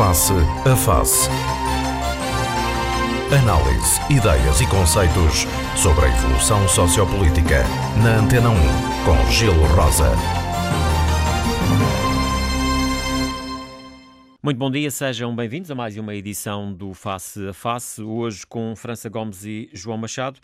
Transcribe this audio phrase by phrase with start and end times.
[0.00, 0.32] Face
[0.64, 1.28] a Face.
[3.38, 5.44] Análise, ideias e conceitos
[5.76, 7.64] sobre a evolução sociopolítica.
[8.02, 8.54] Na Antena 1,
[9.04, 10.10] com Gelo Rosa.
[14.42, 18.74] Muito bom dia, sejam bem-vindos a mais uma edição do Face a Face, hoje com
[18.74, 20.40] França Gomes e João Machado.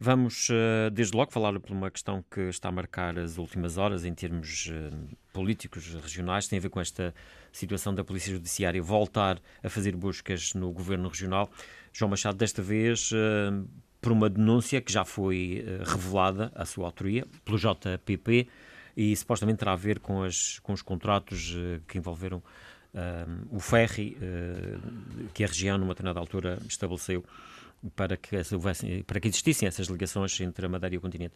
[0.00, 4.06] Vamos, eh, desde logo, falar por uma questão que está a marcar as últimas horas
[4.06, 4.90] em termos eh,
[5.30, 7.14] políticos regionais, tem a ver com esta
[7.56, 11.50] situação da Polícia Judiciária voltar a fazer buscas no governo regional.
[11.92, 13.64] João Machado, desta vez, eh,
[14.00, 18.48] por uma denúncia que já foi revelada, a sua autoria, pelo JPP,
[18.96, 21.56] e supostamente terá a ver com, as, com os contratos
[21.88, 22.42] que envolveram
[23.50, 24.16] o ferry
[25.32, 27.24] que a região, numa determinada altura, estabeleceu
[27.94, 31.34] para que, houvesse, para que existissem essas ligações entre a Madeira e o continente.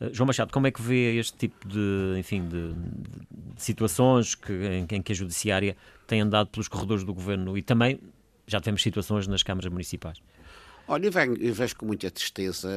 [0.00, 4.52] Uh, João Machado, como é que vê este tipo de, enfim, de, de situações que,
[4.52, 8.00] em, em, que a Judiciária tem andado pelos corredores do Governo e também
[8.46, 10.18] já temos situações nas câmaras municipais?
[10.88, 12.68] Olha, eu, vejo com muita tristeza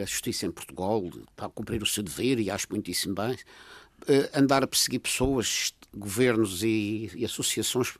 [0.00, 1.02] a Justiça em Portugal,
[1.34, 6.62] para cumprir o seu dever, e acho muitíssimo bem, uh, andar a perseguir pessoas, governos
[6.62, 7.94] e, e associações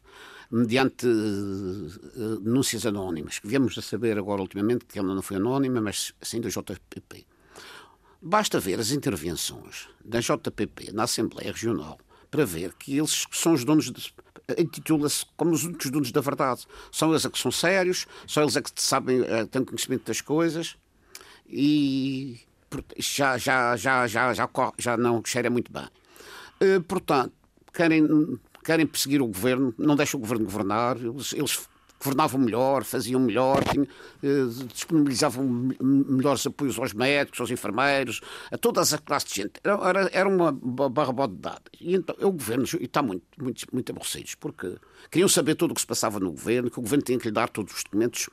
[0.51, 5.81] mediante uh, denúncias anónimas, que viemos a saber agora ultimamente que ela não foi anónima,
[5.81, 7.27] mas sim da JPP.
[8.21, 11.99] Basta ver as intervenções da JPP na Assembleia Regional
[12.31, 14.13] para ver que eles são os donos de,
[14.59, 16.67] intitula-se como os únicos donos da verdade.
[16.93, 20.21] São eles a que são sérios, são eles a que sabem, a, têm conhecimento das
[20.21, 20.77] coisas
[21.49, 22.41] e
[22.99, 24.49] já, já, já, já, já,
[24.79, 25.89] já não cheira muito bem.
[26.63, 27.33] Uh, portanto,
[27.73, 28.39] querem
[28.71, 31.69] querem perseguir o governo, não deixam o governo governar, eles, eles
[31.99, 33.85] governavam melhor, faziam melhor, tinham,
[34.23, 35.45] eh, disponibilizavam
[35.83, 39.55] melhores apoios aos médicos, aos enfermeiros, a todas as classes de gente.
[39.65, 41.73] Era, era uma barra de dados.
[41.81, 44.77] E então o governo está muito, muito, muito aborrecidos, porque
[45.11, 47.33] queriam saber tudo o que se passava no governo, que o governo tinha que lhe
[47.33, 48.31] dar todos os documentos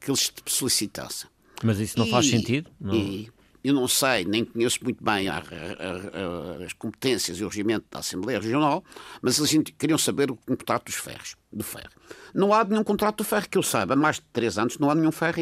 [0.00, 1.28] que eles solicitassem.
[1.62, 2.70] Mas isso não e, faz sentido?
[2.80, 2.94] Não.
[2.94, 3.30] E,
[3.64, 7.86] eu não sei, nem conheço muito bem a, a, a, as competências e o regimento
[7.90, 8.84] da Assembleia Regional,
[9.22, 11.90] mas eles queriam saber o contrato dos ferros, do ferro.
[12.34, 13.94] Não há nenhum contrato do ferro que eu saiba.
[13.94, 15.34] Mais de três anos não há nenhum ferro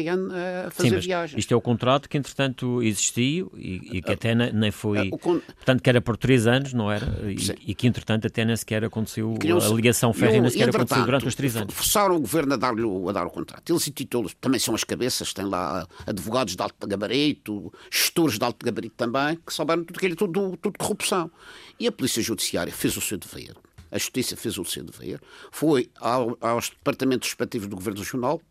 [0.67, 1.39] a fazer Sim, viagem.
[1.39, 5.09] Isto é o contrato que, entretanto, existiu e, e que até nem foi.
[5.09, 5.39] Uh, con...
[5.39, 7.05] Portanto, que era por três anos, não era?
[7.23, 9.33] E, e, que, entretanto, até nem sequer aconteceu.
[9.41, 11.73] A ligação férrea nem sequer aconteceu durante os três anos.
[11.73, 13.71] Forçaram o governo a dar, a dar o contrato.
[13.71, 18.63] Eles intitulam também são as cabeças, têm lá advogados de alto gabarito, gestores de alto
[18.63, 21.31] gabarito também, que souberam tudo aquilo, tudo, tudo corrupção.
[21.79, 23.55] E a Polícia Judiciária fez o seu dever
[23.93, 25.21] a Justiça fez o seu dever,
[25.51, 28.41] foi ao, aos departamentos respectivos do Governo Regional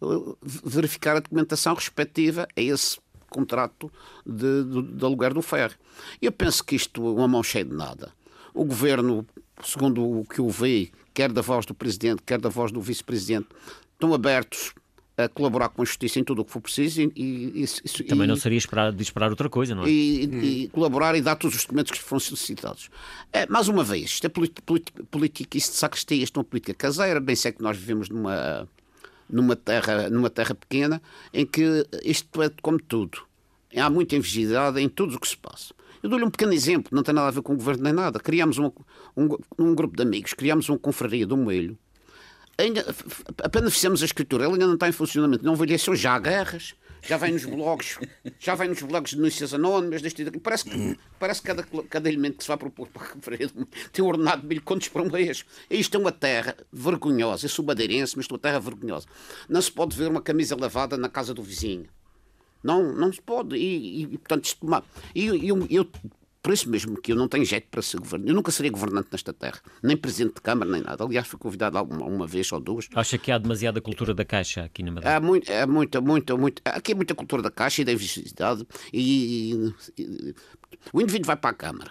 [0.00, 2.98] uh, verificar a documentação respectiva a esse
[3.28, 3.92] contrato
[4.24, 5.74] de, de, de aluguer do ferro.
[6.20, 8.10] Eu penso que isto é uma mão cheia de nada.
[8.54, 9.26] O Governo,
[9.62, 13.48] segundo o que eu vi, quer da voz do Presidente, quer da voz do Vice-Presidente,
[13.92, 14.72] estão abertos
[15.16, 18.26] a colaborar com a justiça em tudo o que for preciso e, e, e também
[18.26, 19.88] não seria esperar, de esperar outra coisa, não é?
[19.88, 20.40] E, hum.
[20.42, 22.90] e, colaborar e dar todos os documentos que foram solicitados.
[23.32, 24.30] É, mais uma vez, isto é
[25.10, 28.68] política, isto de sacristia, isto é uma política caseira, bem sei que nós vivemos numa,
[29.28, 31.00] numa, terra, numa terra pequena
[31.32, 33.22] em que isto é como tudo.
[33.74, 35.74] Há muita invisibilidade em tudo o que se passa.
[36.02, 38.20] Eu dou-lhe um pequeno exemplo, não tem nada a ver com o governo nem nada.
[38.20, 38.70] Criámos um,
[39.16, 41.76] um, um grupo de amigos, criámos uma confraria do Moelho,
[42.58, 42.84] ainda,
[43.42, 46.74] apenas fizemos a escritura, ela ainda não está em funcionamento, não envelheceu já há guerras,
[47.02, 47.98] já vem nos blogs,
[48.38, 52.38] já vem nos blogs de denúncias anónimas, deste, parece que, parece que cada, cada elemento
[52.38, 53.38] que se vai propor para a
[53.92, 55.44] tem um ordenado de mil contos por um mês.
[55.70, 59.06] Isto é uma terra vergonhosa, eu sou madeirense, mas é uma terra vergonhosa.
[59.48, 61.86] Não se pode ver uma camisa lavada na casa do vizinho.
[62.62, 63.56] Não, não se pode.
[63.56, 64.84] E, e portanto, isto,
[65.14, 65.88] e, eu, eu
[66.46, 68.30] por isso mesmo que eu não tenho jeito para ser governante.
[68.30, 71.02] Eu nunca seria governante nesta terra, nem presidente de Câmara, nem nada.
[71.02, 72.88] Aliás, fui convidado uma, uma vez ou duas.
[72.94, 75.16] Acha que há demasiada cultura da Caixa aqui na Madeira?
[75.16, 76.62] Há muito, é muita, muita, muita.
[76.70, 78.64] Aqui é muita cultura da Caixa e da visibilidade.
[78.92, 79.54] E,
[79.98, 80.34] e, e,
[80.92, 81.90] o indivíduo vai para a Câmara.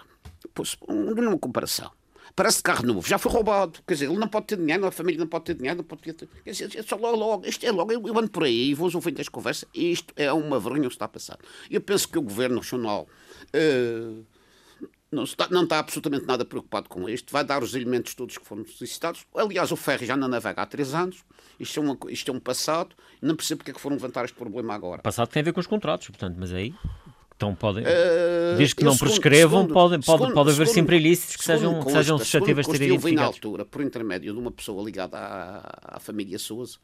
[0.54, 1.90] Pois, numa comparação
[2.34, 3.80] parece carro novo, já foi roubado.
[3.86, 6.00] Quer dizer, ele não pode ter dinheiro, a família não pode ter dinheiro, não pode
[6.02, 6.28] ter.
[6.44, 8.74] Quer dizer, é só logo, logo, isto é logo, eu, eu ando por aí e
[8.74, 11.38] vou ouvindo as conversas e isto é uma vergonha o que está a passar.
[11.70, 13.06] Eu penso que o governo regional.
[13.54, 14.24] Uh,
[15.16, 18.46] não está, não está absolutamente nada preocupado com isto, vai dar os elementos todos que
[18.46, 19.24] foram solicitados.
[19.34, 21.24] Aliás, o ferro já não navega há três anos,
[21.58, 24.36] isto é, uma, isto é um passado, não percebo porque é que foram levantar este
[24.36, 25.02] problema agora.
[25.02, 26.74] Passado tem a ver com os contratos, portanto, mas aí.
[27.34, 27.84] Então podem.
[27.84, 31.44] Uh, Diz que não segundo, prescrevam, segundo, pode, pode, segundo, pode haver sempre ilícitos que
[31.44, 33.14] sejam, que sejam suscetíveis de identificados.
[33.14, 36.78] na altura, por intermédio de uma pessoa ligada à, à família Souza,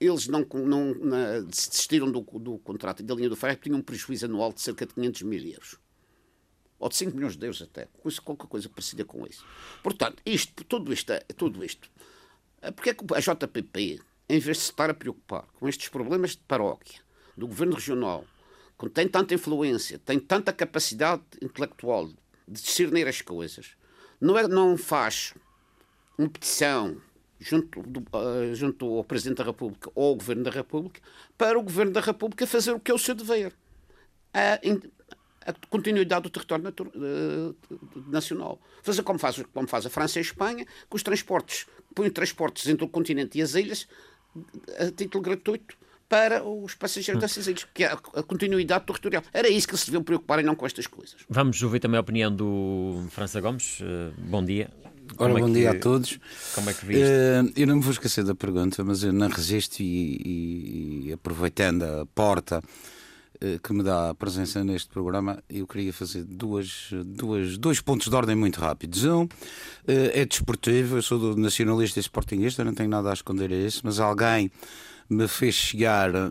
[0.00, 3.82] eles não, não, não desistiram do, do contrato e da linha do ferro, tinham um
[3.82, 5.81] prejuízo anual de cerca de 500 mil euros
[6.82, 7.86] ou de 5 milhões de euros até,
[8.24, 9.46] qualquer coisa parecida com isso.
[9.84, 11.88] Portanto, isto, tudo isto, é, tudo isto
[12.74, 16.32] Porque é que a JPP, em vez de se estar a preocupar com estes problemas
[16.32, 17.00] de paróquia,
[17.36, 18.24] do governo regional,
[18.76, 22.08] que tem tanta influência, tem tanta capacidade intelectual
[22.48, 23.76] de discernir as coisas,
[24.20, 25.34] não, é, não faz
[26.18, 27.00] uma petição
[27.38, 31.00] junto, do, uh, junto ao Presidente da República ou ao Governo da República
[31.38, 33.54] para o Governo da República fazer o que é o seu dever.
[34.34, 34.58] A,
[35.46, 37.54] a continuidade do território uh,
[38.08, 38.60] nacional.
[38.82, 42.68] Fazer como faz, como faz a França e a Espanha, com os transportes, põe transportes
[42.68, 43.86] entre o continente e as ilhas
[44.78, 45.76] a título gratuito
[46.08, 47.20] para os passageiros hum.
[47.20, 49.22] dessas ilhas, que é a continuidade territorial.
[49.32, 51.16] Era isso que se deviam preocupar e não com estas coisas.
[51.28, 53.80] Vamos ouvir também a opinião do França Gomes.
[53.80, 54.70] Uh, bom dia.
[55.18, 56.18] Ora, é bom que, dia a todos.
[56.54, 57.02] Como é que viste?
[57.02, 61.12] Uh, eu não me vou esquecer da pergunta, mas eu não resisto e, e, e
[61.12, 62.62] aproveitando a porta
[63.62, 68.14] que me dá a presença neste programa, eu queria fazer duas, duas, dois pontos de
[68.14, 69.04] ordem muito rápidos.
[69.04, 69.28] Um, uh,
[69.86, 74.50] é desportivo, eu sou nacionalista e não tenho nada a esconder a isso, mas alguém
[75.08, 76.30] me fez chegar uh,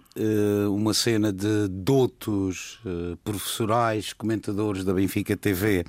[0.73, 5.85] uma cena de doutos uh, professorais, comentadores da Benfica TV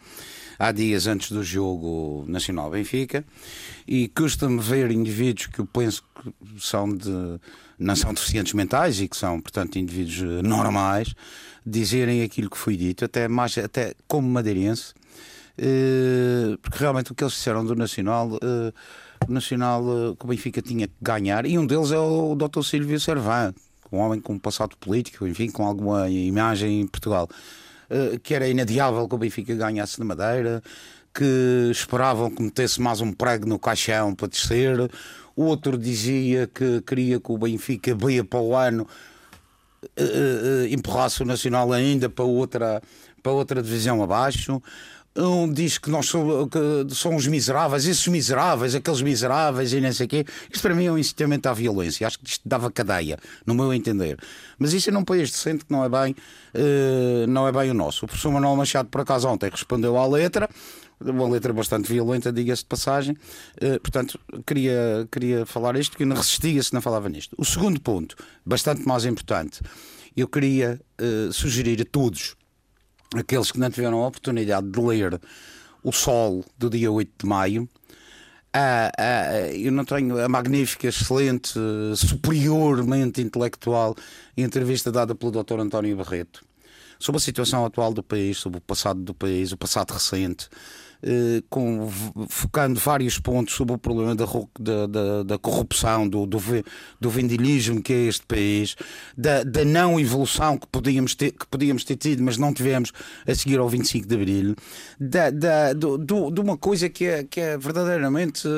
[0.59, 3.25] há dias antes do jogo Nacional Benfica
[3.87, 7.41] e custa-me ver indivíduos que eu penso que são de
[7.79, 11.15] não são deficientes mentais e que são, portanto, indivíduos eh, normais,
[11.65, 14.95] dizerem aquilo que foi dito, até mais até como madeirense,
[16.63, 18.39] porque realmente o que eles disseram do Nacional
[19.29, 22.63] Nacional eh, que o Benfica tinha que ganhar, e um deles é o Dr.
[22.63, 23.55] Silvio Servan,
[23.91, 27.29] um homem com um passado político, enfim, com alguma imagem em Portugal,
[27.91, 30.63] eh, que era inadiável que o Benfica ganhasse na Madeira,
[31.15, 34.91] que esperavam que metesse mais um prego no caixão para descer.
[35.35, 38.87] O outro dizia que queria que o Benfica veia para o ano
[39.83, 42.83] uh, empurrasse o Nacional ainda para outra,
[43.23, 44.63] para outra divisão abaixo
[45.17, 50.09] um diz que nós somos, que miseráveis, esses miseráveis, aqueles miseráveis e não sei o
[50.09, 50.25] quê.
[50.51, 52.07] Isto para mim é um incitamento à violência.
[52.07, 54.19] Acho que isto dava cadeia, no meu entender.
[54.59, 56.17] Mas isso é num país decente que não é bem,
[56.55, 58.05] uh, não é bem o nosso.
[58.05, 60.49] O professor Manuel Machado, por acaso, ontem respondeu à letra.
[61.05, 63.17] Uma letra bastante violenta, diga-se de passagem.
[63.57, 67.35] Uh, portanto, queria, queria falar isto, porque não resistia se não falava nisto.
[67.39, 69.61] O segundo ponto, bastante mais importante,
[70.17, 72.37] eu queria uh, sugerir a todos
[73.15, 75.21] aqueles que não tiveram a oportunidade de ler
[75.83, 77.69] O Sol do dia 8 de maio.
[79.55, 81.55] Eu não tenho a magnífica, excelente,
[81.97, 83.95] superiormente intelectual
[84.37, 85.61] entrevista dada pelo Dr.
[85.61, 86.45] António Barreto
[87.03, 90.57] sobre a situação atual do país, sobre o passado do país, o passado recente, eh,
[91.51, 91.89] com,
[92.29, 94.27] focando vários pontos sobre o problema da,
[94.87, 96.39] da, da corrupção, do, do,
[97.01, 98.77] do vendilismo que é este país,
[99.17, 102.93] da, da não evolução que podíamos, ter, que podíamos ter tido, mas não tivemos
[103.27, 104.57] a seguir ao 25 de Abril,
[104.99, 108.49] da, da, do, do, de uma coisa que é, que é verdadeiramente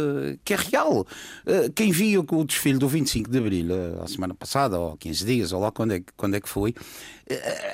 [0.45, 1.07] que é real.
[1.47, 5.25] Eh, quem viu o desfile do 25 de Abril, eh, a semana passada, ou 15
[5.25, 6.75] dias, ou lá quando é, quando é que foi,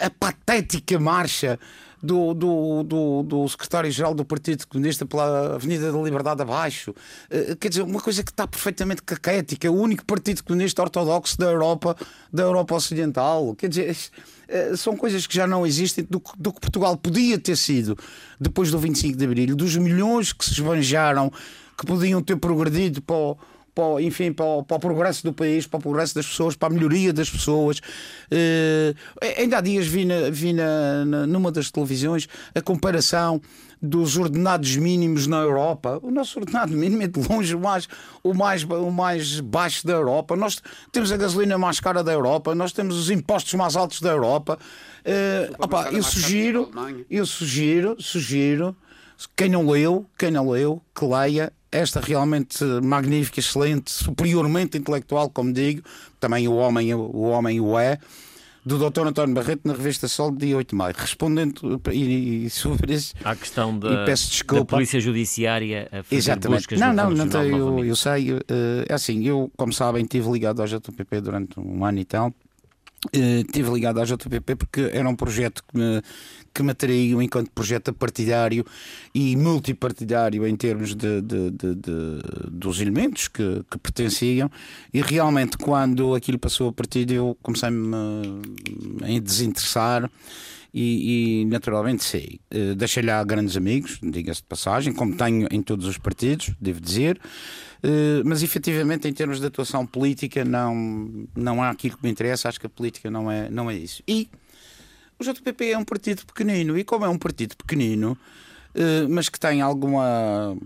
[0.00, 1.58] a patética marcha
[2.02, 6.94] do, do, do, do secretário-geral do Partido Comunista pela Avenida da Liberdade abaixo.
[7.30, 9.66] Uh, quer dizer, uma coisa que está perfeitamente caquética.
[9.66, 11.96] É o único Partido Comunista ortodoxo da Europa,
[12.32, 13.54] da Europa Ocidental.
[13.54, 13.96] Quer dizer,
[14.48, 17.96] uh, são coisas que já não existem do, do que Portugal podia ter sido
[18.40, 21.30] depois do 25 de Abril, dos milhões que se esbanjaram,
[21.76, 23.38] que podiam ter progredido para o
[23.80, 26.68] para, enfim, para o, para o, progresso do país, para o progresso das pessoas, para
[26.68, 27.78] a melhoria das pessoas.
[27.78, 28.94] Uh,
[29.38, 33.40] ainda há dias vi, na, vi na, na, numa das televisões a comparação
[33.82, 35.98] dos ordenados mínimos na Europa.
[36.02, 37.88] O nosso ordenado mínimo é de longe o mais,
[38.22, 40.36] o mais, o mais baixo da Europa.
[40.36, 44.10] Nós temos a gasolina mais cara da Europa, nós temos os impostos mais altos da
[44.10, 44.58] Europa.
[45.00, 46.70] Uh, opa, eu sugiro,
[47.10, 48.76] eu sugiro, sugiro,
[49.36, 55.52] quem não leu, quem não leu, que leia esta realmente magnífica, excelente, superiormente intelectual, como
[55.52, 55.82] digo,
[56.18, 57.98] também o homem, o homem o é,
[58.64, 59.06] do Dr.
[59.06, 60.94] António Barreto na revista Sol, dia 8 de maio.
[60.96, 63.14] Respondendo e, e sobre isso.
[63.24, 66.58] À questão da, da Polícia Judiciária a fazer Exatamente.
[66.58, 68.32] buscas não, não, não, não eu, eu, sei.
[68.32, 72.34] Eh, é assim, eu, como sabem, estive ligado ao JPP durante um ano e tal.
[73.16, 76.02] Uh, estive ligado à JPP porque era um projeto que me,
[76.52, 78.64] que me atraiu enquanto projeto partidário
[79.14, 84.50] e multipartidário em termos de, de, de, de dos elementos que, que, pertenciam
[84.92, 87.96] e realmente quando aquilo passou a partido eu comecei-me
[89.02, 90.10] a desinteressar
[90.72, 92.40] e, e, naturalmente sei.
[92.54, 96.80] Uh, deixei lá grandes amigos, diga-se de passagem, como tenho em todos os partidos, devo
[96.80, 97.20] dizer.
[97.82, 102.48] Eh, mas efetivamente, em termos de atuação política, não, não há aquilo que me interessa.
[102.48, 104.02] Acho que a política não é, não é isso.
[104.06, 104.28] E
[105.20, 108.16] o JPP é um partido pequenino, e como é um partido pequenino,
[108.74, 110.56] uh, mas que tem alguma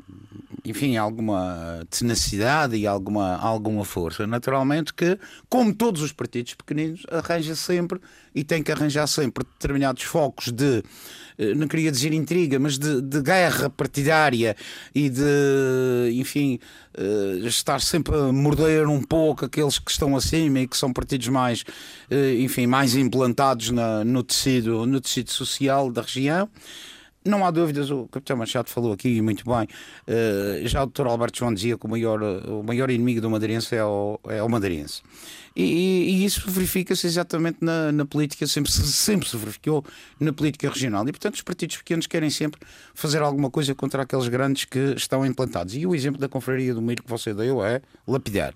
[0.64, 4.26] enfim, alguma tenacidade e alguma, alguma força.
[4.26, 5.18] Naturalmente que,
[5.48, 8.00] como todos os partidos pequeninos, arranja sempre
[8.34, 10.82] e tem que arranjar sempre determinados focos de,
[11.38, 14.56] eh, não queria dizer intriga, mas de, de guerra partidária
[14.94, 16.58] e de, enfim,
[16.96, 21.28] uh, estar sempre a morder um pouco aqueles que estão acima e que são partidos
[21.28, 21.62] mais,
[22.10, 26.48] uh, enfim, mais implantados na, no, tecido, no tecido social da região.
[27.26, 29.66] Não há dúvidas, o Capitão Machado falou aqui muito bem.
[30.06, 31.06] Uh, já o Dr.
[31.06, 34.48] Alberto João dizia que o maior, o maior inimigo do madeirense é o, é o
[34.48, 35.00] madeirense.
[35.56, 39.82] E, e, e isso verifica-se exatamente na, na, política, sempre, sempre se verificou
[40.20, 41.02] na política regional.
[41.08, 42.60] E, portanto, os partidos pequenos querem sempre
[42.92, 45.74] fazer alguma coisa contra aqueles grandes que estão implantados.
[45.74, 48.52] E o exemplo da Confraria do Meio que você deu é lapidar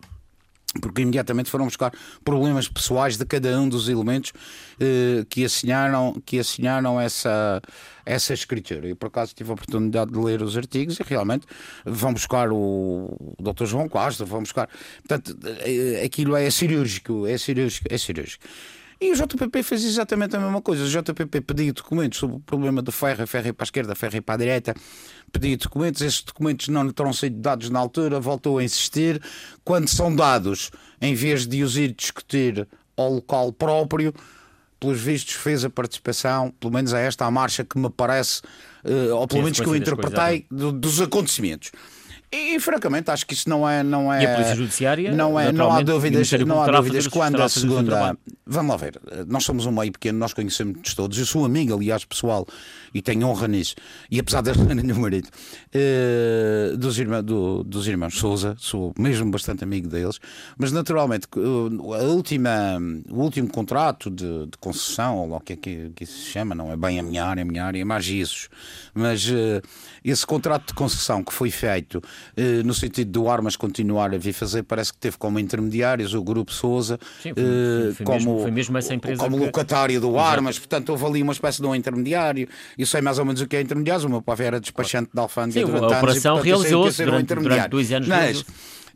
[0.81, 1.93] porque imediatamente foram buscar
[2.25, 4.33] problemas pessoais de cada um dos elementos
[4.81, 7.61] eh, que assinaram, que assinaram essa,
[8.05, 8.89] essa escritura.
[8.89, 11.47] Eu, por acaso, tive a oportunidade de ler os artigos e realmente
[11.85, 13.67] vão buscar o, o Dr.
[13.67, 14.69] João Costa, vão buscar.
[15.07, 18.45] Portanto, eh, aquilo é cirúrgico, é cirúrgico, é cirúrgico.
[19.01, 20.83] E o JPP fez exatamente a mesma coisa.
[20.83, 24.35] O JPP pediu documentos sobre o problema do ferro, ferro para a esquerda, ferro para
[24.35, 24.75] a direita,
[25.31, 29.23] pediu documentos, esses documentos não terão sido dados na altura, voltou a insistir.
[29.65, 34.13] Quando são dados, em vez de os ir discutir ao local próprio,
[34.81, 38.43] pelos vistos fez a participação, pelo menos a esta a marcha que me parece,
[38.85, 41.71] uh, ou pelo menos que eu interpretei, dos acontecimentos.
[42.31, 45.51] E, francamente acho que isso não é não é e a polícia judiciária não é
[45.51, 48.17] não há dúvidas não há dúvidas quando a segunda
[48.47, 49.01] vamos lá ver.
[49.27, 51.19] Nós somos um meio pequeno nós conhecemos todos.
[51.19, 52.47] Eu sou amigo aliás pessoal
[52.93, 53.75] e tenho honra nisso.
[54.11, 59.31] E apesar de ser meu marido uh, dos irmãos do, dos irmãos Souza sou mesmo
[59.31, 60.19] bastante amigo deles.
[60.59, 62.79] Mas naturalmente a última
[63.11, 66.71] o último contrato de, de concessão ou o que é que, que se chama não
[66.71, 68.49] é bem a minha área a minha área é mais isso
[68.95, 69.63] mas uh,
[70.05, 72.03] esse contrato de concessão que foi feito
[72.37, 76.23] eh, no sentido do Armas continuar a vir fazer, parece que teve como intermediários o
[76.23, 79.45] Grupo Souza, Sim, foi, foi, foi como, mesmo, foi mesmo essa empresa como que...
[79.45, 82.49] locatário do Armas, portanto houve ali uma espécie de um intermediário.
[82.77, 85.21] Eu sei mais ou menos o que é intermediário, o meu pai era despachante de
[85.21, 88.09] alfândega Sim, durante a operação realizou-se durante, um durante dois anos.
[88.09, 88.45] Mas,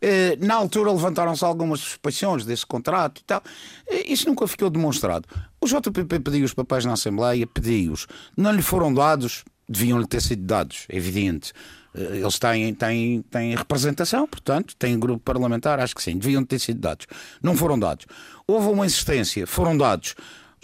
[0.03, 3.41] eh, na altura levantaram-se algumas suspeições desse contrato e tal.
[3.89, 5.29] Eh, isso nunca ficou demonstrado.
[5.61, 8.09] O JPP pediu os papéis na Assembleia, pediu-os.
[8.37, 11.53] Não lhe foram dados, deviam-lhe ter sido dados, é evidente.
[11.95, 16.59] Eh, eles têm, têm, têm representação, portanto, têm grupo parlamentar, acho que sim, deviam ter
[16.59, 17.07] sido dados.
[17.43, 18.07] Não foram dados.
[18.47, 20.15] Houve uma insistência, foram dados.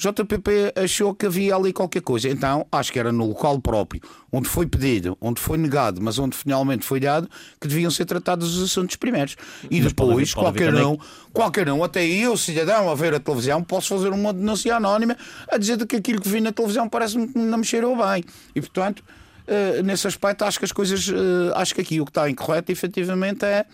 [0.00, 4.48] JPP achou que havia ali qualquer coisa, então acho que era no local próprio, onde
[4.48, 7.28] foi pedido, onde foi negado, mas onde finalmente foi dado,
[7.60, 9.34] que deviam ser tratados os assuntos primeiros.
[9.68, 10.96] E mas depois, pode, pode qualquer um,
[11.32, 15.16] qualquer um, até eu, cidadão, a ver a televisão, posso fazer uma denúncia anónima
[15.50, 18.22] a dizer que aquilo que vi na televisão parece-me que não me cheirou bem.
[18.54, 19.02] E portanto
[19.48, 22.70] uh, nesse aspecto, acho que as coisas, uh, acho que aqui o que está incorreto,
[22.70, 23.64] efetivamente, é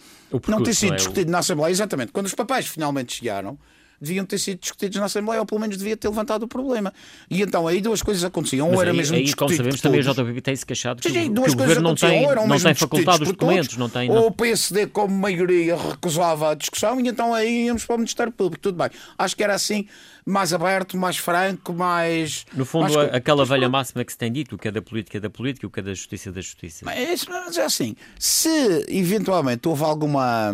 [0.48, 1.72] não ter sido é discutido na Assembleia.
[1.72, 2.12] Exatamente.
[2.12, 3.58] Quando os papéis finalmente chegaram,
[4.00, 6.92] deviam ter sido discutidos na Assembleia, ou pelo menos devia ter levantado o problema.
[7.30, 8.70] E então aí duas coisas aconteciam.
[8.70, 9.62] Ou era aí, mesmo aí, discutido.
[9.62, 12.26] Como sabemos, também o JPP tem-se queixado que, sim, duas que o governo não tem,
[12.26, 13.76] não tem facultado os documentos.
[13.76, 14.16] Não tem, não...
[14.16, 18.32] Ou o PSD, como maioria, recusava a discussão, e então aí íamos para o Ministério
[18.32, 18.62] Público.
[18.62, 18.90] Tudo bem.
[19.18, 19.86] Acho que era assim
[20.26, 22.46] mais aberto, mais franco, mais.
[22.54, 23.14] No fundo, mais...
[23.14, 25.66] aquela velha máxima que se tem dito, o que é da política é da política,
[25.66, 26.84] o que é da justiça é da justiça.
[26.84, 30.52] Mas, mas é assim, se eventualmente houve alguma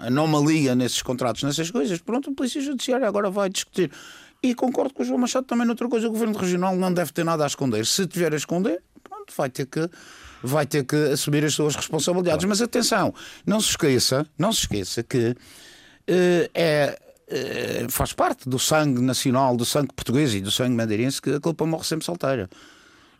[0.00, 3.90] anomalia nesses contratos, nessas coisas, pronto, a Polícia Judiciária agora vai discutir.
[4.40, 7.24] E concordo com o João Machado também noutra coisa, o Governo Regional não deve ter
[7.24, 7.84] nada a esconder.
[7.84, 9.90] Se tiver a esconder, pronto, vai ter que
[10.40, 12.44] vai ter que assumir as suas responsabilidades.
[12.44, 13.12] Mas atenção,
[13.44, 16.96] não se esqueça, não se esqueça que uh, é
[17.90, 21.66] faz parte do sangue nacional, do sangue português e do sangue madeirense que a culpa
[21.66, 22.48] morre sempre solteira.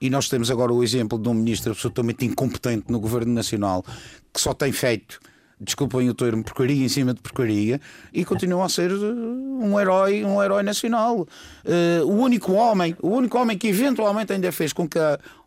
[0.01, 3.85] E nós temos agora o exemplo de um ministro absolutamente incompetente no governo nacional
[4.33, 5.19] que só tem feito,
[5.61, 7.81] desculpem o termo, porcaria em cima de porcaria
[8.13, 11.27] e continua a ser eh, um herói, um herói nacional.
[11.65, 14.99] Uh, o único homem, o único homem que eventualmente ainda fez com que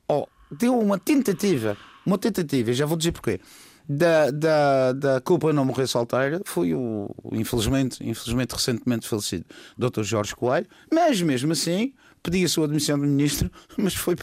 [0.08, 3.40] oh, deu uma tentativa, uma tentativa, já vou dizer porquê
[3.92, 9.46] da, da, da culpa não morrer solteira foi o, infelizmente, infelizmente recentemente falecido
[9.78, 10.04] Dr.
[10.04, 11.94] Jorge Coelho, mas mesmo assim
[12.24, 14.16] pedi a sua admissão de ministro, mas foi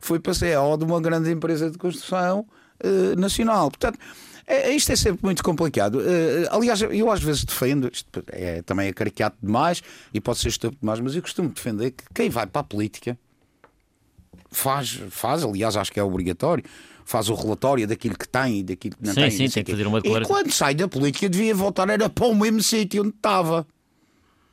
[0.00, 2.46] foi para CEO de uma grande empresa de construção
[2.82, 3.70] uh, nacional.
[3.70, 3.98] Portanto,
[4.46, 5.98] é, isto é sempre muito complicado.
[5.98, 9.80] Uh, aliás, eu às vezes defendo, isto é também é caricato demais
[10.12, 13.16] e pode ser estúpido demais, mas eu costumo defender que quem vai para a política
[14.50, 16.64] faz, faz aliás, acho que é obrigatório
[17.04, 19.30] faz o relatório daquilo que tem e daquilo que não sim, tem.
[19.30, 20.36] Sim, sim, tem que fazer uma declaração.
[20.36, 23.66] E quando sai da política devia voltar era para o mesmo sítio onde estava.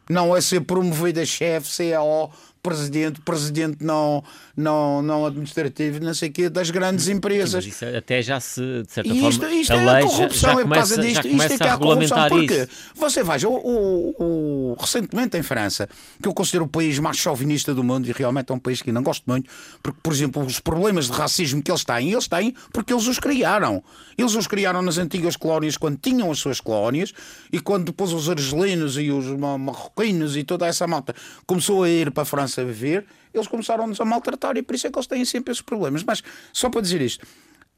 [0.09, 4.23] Não é ser promovido a chefe, CAO, presidente, presidente não,
[4.55, 7.63] não, não administrativo, não sei o quê, das grandes empresas.
[7.63, 10.63] Sim, isso até já se, de certa e isto, forma, isto é a corrupção, é
[10.63, 11.27] por causa disto.
[11.27, 15.89] Isto é que é a corrupção, porque você veja, o, o, o, recentemente em França,
[16.21, 18.91] que eu considero o país mais chauvinista do mundo, e realmente é um país que
[18.91, 19.49] não gosto muito,
[19.81, 23.17] porque, por exemplo, os problemas de racismo que eles têm, eles têm porque eles os
[23.17, 23.83] criaram.
[24.17, 27.13] Eles os criaram nas antigas colónias, quando tinham as suas colónias,
[27.51, 31.15] e quando depois os argelinos e os marroquinos e toda essa malta
[31.45, 34.87] começou a ir para a França a viver, eles começaram-nos a maltratar e por isso
[34.87, 36.03] é que eles têm sempre esses problemas.
[36.03, 37.25] Mas, só para dizer isto,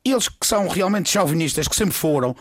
[0.03, 2.36] eles que são realmente chauvinistas, que sempre foram,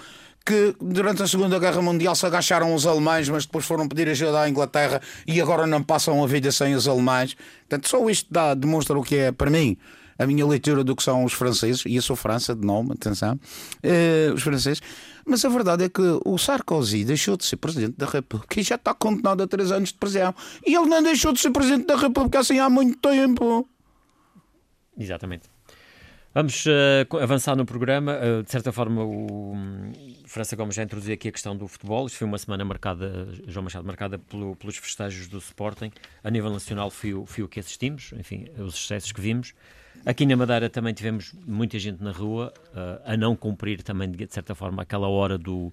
[0.45, 4.41] que durante a Segunda Guerra Mundial se agacharam os alemães, mas depois foram pedir ajuda
[4.41, 7.37] à Inglaterra e agora não passam a vida sem os alemães.
[7.69, 9.77] Portanto, só isto dá, demonstra o que é, para mim,
[10.23, 13.35] a minha leitura do que são os franceses, e eu sou França de nome, atenção,
[13.35, 14.81] uh, os franceses.
[15.25, 18.75] Mas a verdade é que o Sarkozy deixou de ser Presidente da República e já
[18.75, 20.35] está condenado a três anos de prisão.
[20.67, 23.69] E ele não deixou de ser Presidente da República assim há muito tempo.
[24.99, 25.53] Exatamente.
[26.35, 28.17] Vamos uh, avançar no programa.
[28.17, 29.93] Uh, de certa forma, o um,
[30.25, 32.07] França Gomes já introduziu aqui a questão do futebol.
[32.07, 35.93] Isto foi uma semana marcada, João Machado, marcada pelo, pelos festejos do Sporting.
[36.25, 39.53] A nível nacional foi, foi o que assistimos, enfim, os excessos que vimos.
[40.05, 44.27] Aqui na Madeira também tivemos muita gente na rua uh, a não cumprir também, de
[44.33, 45.73] certa forma, aquela hora do,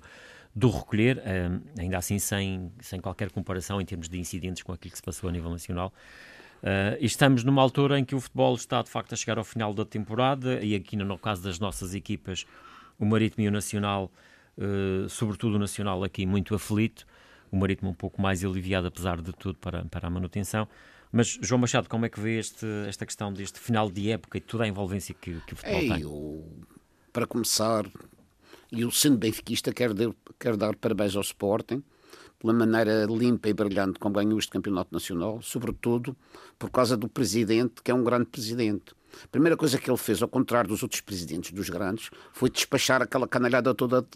[0.56, 4.92] do recolher, uh, ainda assim sem, sem qualquer comparação em termos de incidentes com aquilo
[4.92, 5.92] que se passou a nível nacional.
[6.62, 9.74] Uh, estamos numa altura em que o futebol está de facto a chegar ao final
[9.74, 12.46] da temporada e aqui no caso das nossas equipas,
[13.00, 14.12] o Marítimo e o Nacional,
[15.08, 17.08] sobretudo o Nacional aqui muito aflito,
[17.50, 20.68] o Marítimo um pouco mais aliviado apesar de tudo para, para a manutenção.
[21.12, 24.42] Mas, João Machado, como é que vê este, esta questão deste final de época e
[24.42, 26.02] toda a envolvência que, que o futebol Ei, tem?
[26.02, 26.46] Eu,
[27.12, 27.86] para começar,
[28.72, 31.84] e o sendo benfiquista, quero, de, quero dar parabéns ao Sporting
[32.40, 36.16] pela maneira limpa e brilhante como ganhou este campeonato nacional, sobretudo
[36.58, 38.94] por causa do presidente, que é um grande presidente.
[39.24, 43.02] A primeira coisa que ele fez, ao contrário dos outros presidentes dos grandes, foi despachar
[43.02, 44.08] aquela canalhada toda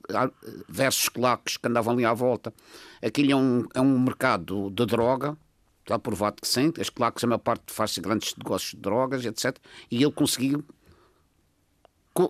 [0.70, 2.54] versus claques que andavam ali à volta.
[3.02, 5.38] Aquilo é um, é um mercado de droga,
[5.84, 9.58] está provado que sim, as claques a maior parte faz grandes negócios de drogas, etc.
[9.92, 10.64] E ele conseguiu,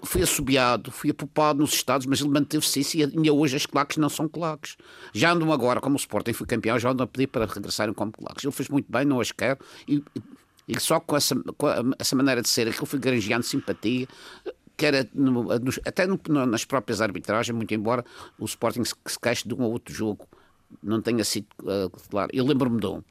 [0.03, 3.97] foi assobiado, foi apupado nos Estados, mas ele manteve-se isso e ainda hoje as claques
[3.97, 4.75] não são claques.
[5.13, 8.11] Já andam agora, como o Sporting foi campeão, já andam a pedir para regressarem como
[8.11, 8.43] claques.
[8.43, 10.03] Ele fez muito bem, não as quer, e,
[10.67, 11.67] e só com essa, com
[11.99, 14.07] essa maneira de ser, aquilo foi granjeando simpatia,
[14.75, 15.51] que era no,
[15.85, 18.03] até no, nas próprias arbitragens, muito embora
[18.39, 20.27] o Sporting se, se queixe de um ou outro jogo,
[20.81, 22.31] não tenha sido uh, claro.
[22.33, 23.03] Eu lembro-me de um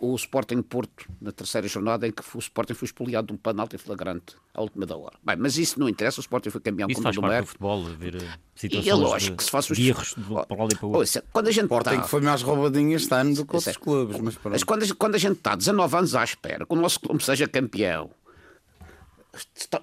[0.00, 3.36] o, o Sporting Porto, na terceira jornada, em que o Sporting foi expoliado de um
[3.36, 5.16] penalti flagrante à última da hora.
[5.22, 7.46] Bem, mas isso não interessa, o Sporting foi campeão isso com faz o parte do
[7.46, 10.86] futebol, ver situações e é lógico que se faz os erros do para ali para
[10.86, 11.22] o outro.
[11.32, 12.02] quando a gente Sporting tá...
[12.04, 14.20] foi mais roubadinho este ano do que outros clubes.
[14.20, 17.00] Mas, mas quando, a, quando a gente está 19 anos à espera que o nosso
[17.00, 18.10] clube seja campeão,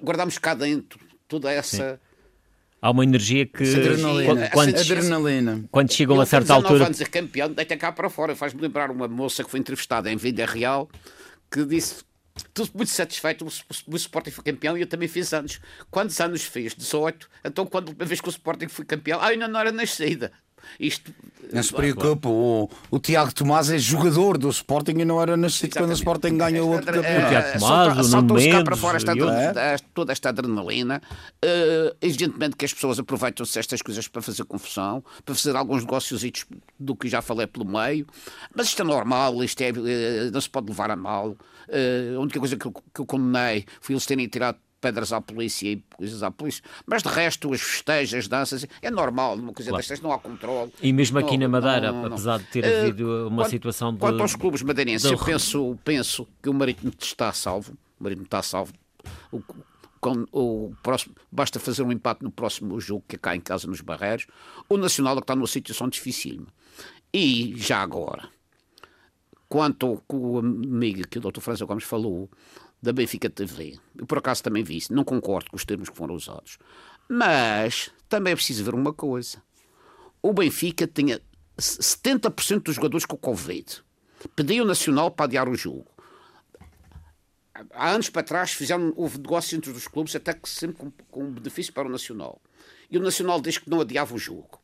[0.01, 1.95] guardamos cá dentro toda essa...
[1.95, 2.10] Sim
[2.81, 5.63] há uma energia que adrenalina, quando, adrenalina.
[5.71, 9.07] quando chegam a certa altura anos é campeão deita cá para fora faz-me lembrar uma
[9.07, 10.89] moça que foi entrevistada em vida real
[11.51, 12.03] que disse
[12.37, 15.59] Estou muito satisfeito, o, Sporting foi campeão e eu também fiz anos.
[15.89, 16.73] Quantos anos fez?
[16.73, 17.29] 18?
[17.43, 20.31] Então, quando a vez que o Sporting foi campeão, ah, ainda não era nascida.
[20.79, 21.13] Isto,
[21.51, 25.77] não se preocupe, o, o Tiago Tomás é jogador do Sporting e não era nascido
[25.77, 27.25] quando o Sporting ganha o outro campeonato.
[27.25, 29.75] O Tiago Tomás, o Nuno Mendes, para fora esta, é?
[29.93, 31.01] toda esta adrenalina.
[31.43, 36.23] Uh, evidentemente que as pessoas aproveitam-se estas coisas para fazer confusão, para fazer alguns negócios
[36.79, 38.07] do que já falei pelo meio,
[38.55, 41.29] mas isto é normal, isto é, uh, não se pode levar a mal.
[41.67, 45.21] Uh, a única coisa que eu, que eu condenei foi eles terem tirado pedras à
[45.21, 46.63] polícia e coisas à polícia.
[46.85, 49.81] Mas de resto, as festejos, as danças, é normal, numa coisa claro.
[49.81, 50.73] destas não há controle.
[50.81, 53.93] E mesmo aqui não, na Madeira, não, não, apesar de ter havido uma quanto, situação
[53.93, 53.99] de.
[53.99, 55.13] Quanto aos clubes madeirenses, de...
[55.13, 57.73] eu penso, penso que o Marítimo está salvo.
[57.99, 58.73] O Marítimo está salvo.
[59.31, 59.41] O,
[59.99, 63.67] com, o próximo, basta fazer um empate no próximo jogo que é cá em casa
[63.67, 64.25] nos Barreiros.
[64.67, 66.47] O Nacional está numa situação dificílima.
[67.13, 68.29] E já agora,
[69.47, 71.41] quanto ao que o amigo que o Dr.
[71.41, 72.29] França Gomes falou,
[72.81, 73.77] da Benfica TV.
[73.95, 76.57] Eu por acaso também vi isso, não concordo com os termos que foram usados.
[77.07, 79.41] Mas também é preciso ver uma coisa.
[80.21, 81.21] O Benfica tinha
[81.59, 83.83] 70% dos jogadores com Covid.
[84.35, 85.87] Pediu o Nacional para adiar o jogo.
[87.73, 91.31] Há anos para trás fizeram, houve negócios entre os clubes, até que sempre com, com
[91.31, 92.41] benefício para o Nacional.
[92.89, 94.59] E o Nacional diz que não adiava o jogo.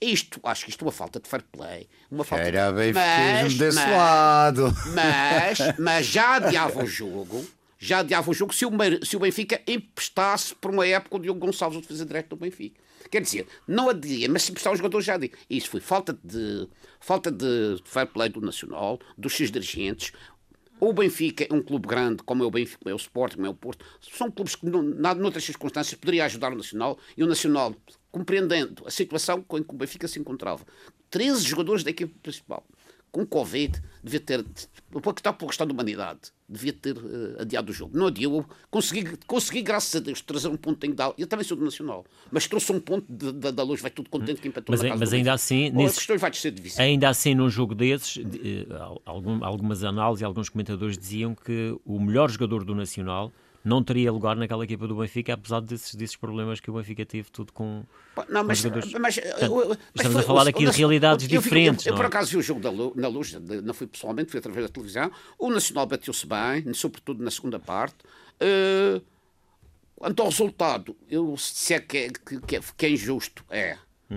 [0.00, 1.88] Isto, acho que isto é uma falta de fair play.
[2.10, 4.72] Uma falta Era bem mas, desse mas, lado.
[4.94, 7.44] Mas, mas já adiava o jogo.
[7.78, 8.70] Já adiava o jogo se o,
[9.04, 12.80] se o Benfica emprestasse por uma época o Diogo Gonçalves, o defesa direto do Benfica.
[13.10, 15.30] Quer dizer, não adia, mas se emprestar o jogador já adia.
[15.48, 16.68] Isso foi falta de,
[17.00, 20.12] falta de fair play do Nacional, dos seus dirigentes.
[20.80, 23.46] o Benfica é um clube grande, como é o Benfica, como é o Sport, como
[23.46, 27.26] é o Porto, são clubes que, não, noutras circunstâncias, poderia ajudar o Nacional e o
[27.26, 27.74] Nacional,
[28.10, 30.64] compreendendo a situação em que o Benfica se encontrava.
[31.10, 32.64] 13 jogadores da equipe principal
[33.10, 34.44] com Covid, devia ter,
[34.90, 37.96] por está por questão da humanidade, devia ter uh, adiado o jogo.
[37.96, 38.44] Não adiou.
[38.70, 41.14] Consegui, consegui, graças a Deus, trazer um ponto em Dal.
[41.18, 44.48] Eu também sou do Nacional, mas trouxe um ponto da luz, vai tudo contente que
[44.48, 49.00] empatou mas, na mas ainda assim, nesse, vai ser ainda assim, num jogo desses, uh,
[49.04, 53.32] algum, algumas análises e alguns comentadores diziam que o melhor jogador do Nacional
[53.68, 57.30] não teria lugar naquela equipa do Benfica, apesar desses, desses problemas que o Benfica teve
[57.30, 57.84] tudo com.
[58.28, 59.20] Não, mas, mas, mas
[59.94, 61.86] estamos a falar aqui de realidades eu, diferentes.
[61.86, 62.08] Eu, eu, eu, por é?
[62.08, 65.12] acaso vi o jogo da, na luz, não fui pessoalmente, fui através da televisão.
[65.38, 67.96] O Nacional bateu-se bem, sobretudo na segunda parte.
[68.40, 69.02] Uh,
[69.94, 73.76] quanto ao resultado, eu se é que é, que, é, que é injusto, é.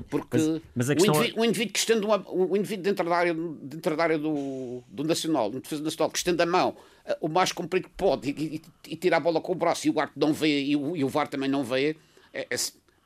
[0.10, 1.42] Porque mas, mas o, indivíduo, é...
[1.42, 5.04] o, indivíduo, que estende uma, o indivíduo dentro da área, dentro da área do, do
[5.04, 8.56] Nacional, do defesa nacional, que estende a mão eh, o mais comprido que pode e,
[8.56, 8.62] e,
[8.94, 11.04] e tira a bola com o braço e o árbitro não vê e o, e
[11.04, 11.98] o VAR também não vê,
[12.34, 12.56] é, é,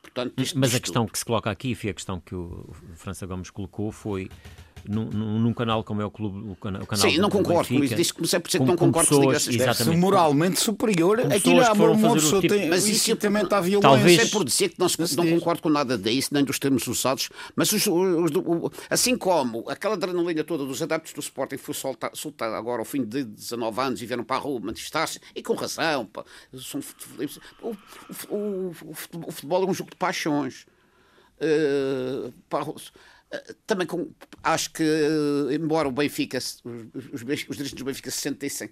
[0.00, 2.72] portanto, isto, Mas isto a questão que se coloca aqui, foi a questão que o
[2.94, 4.30] França Gomes colocou, foi
[4.88, 7.84] num, num, canal como é o clube, o canal, o canal Sim, não concordo com
[7.84, 7.94] isso.
[7.94, 9.50] Disse que comecei por dizer que não concordo com isso.
[9.52, 13.88] Se moralmente superior, aquilo é uma pessoa tipo, tem mas isso também está violência.
[13.88, 14.18] Talvez...
[14.18, 14.88] É por dizer que não,
[15.24, 19.64] não concordo com nada disso, nem dos termos usados, mas os, os, os, assim como
[19.68, 23.80] aquela adrenalina toda dos adeptos do Sporting foi soltada soltar agora ao fim de 19
[23.80, 26.80] anos e vieram para a rua manifestar-se, e com razão, pá, são,
[27.62, 27.76] o,
[28.28, 30.66] o, o, futebol é um jogo de paixões.
[31.38, 32.64] Uh, pá,
[33.66, 34.10] também com,
[34.42, 34.84] acho que,
[35.52, 36.62] embora o Benfica, os,
[37.12, 38.70] os, dirigentes do Benfica se sentissem,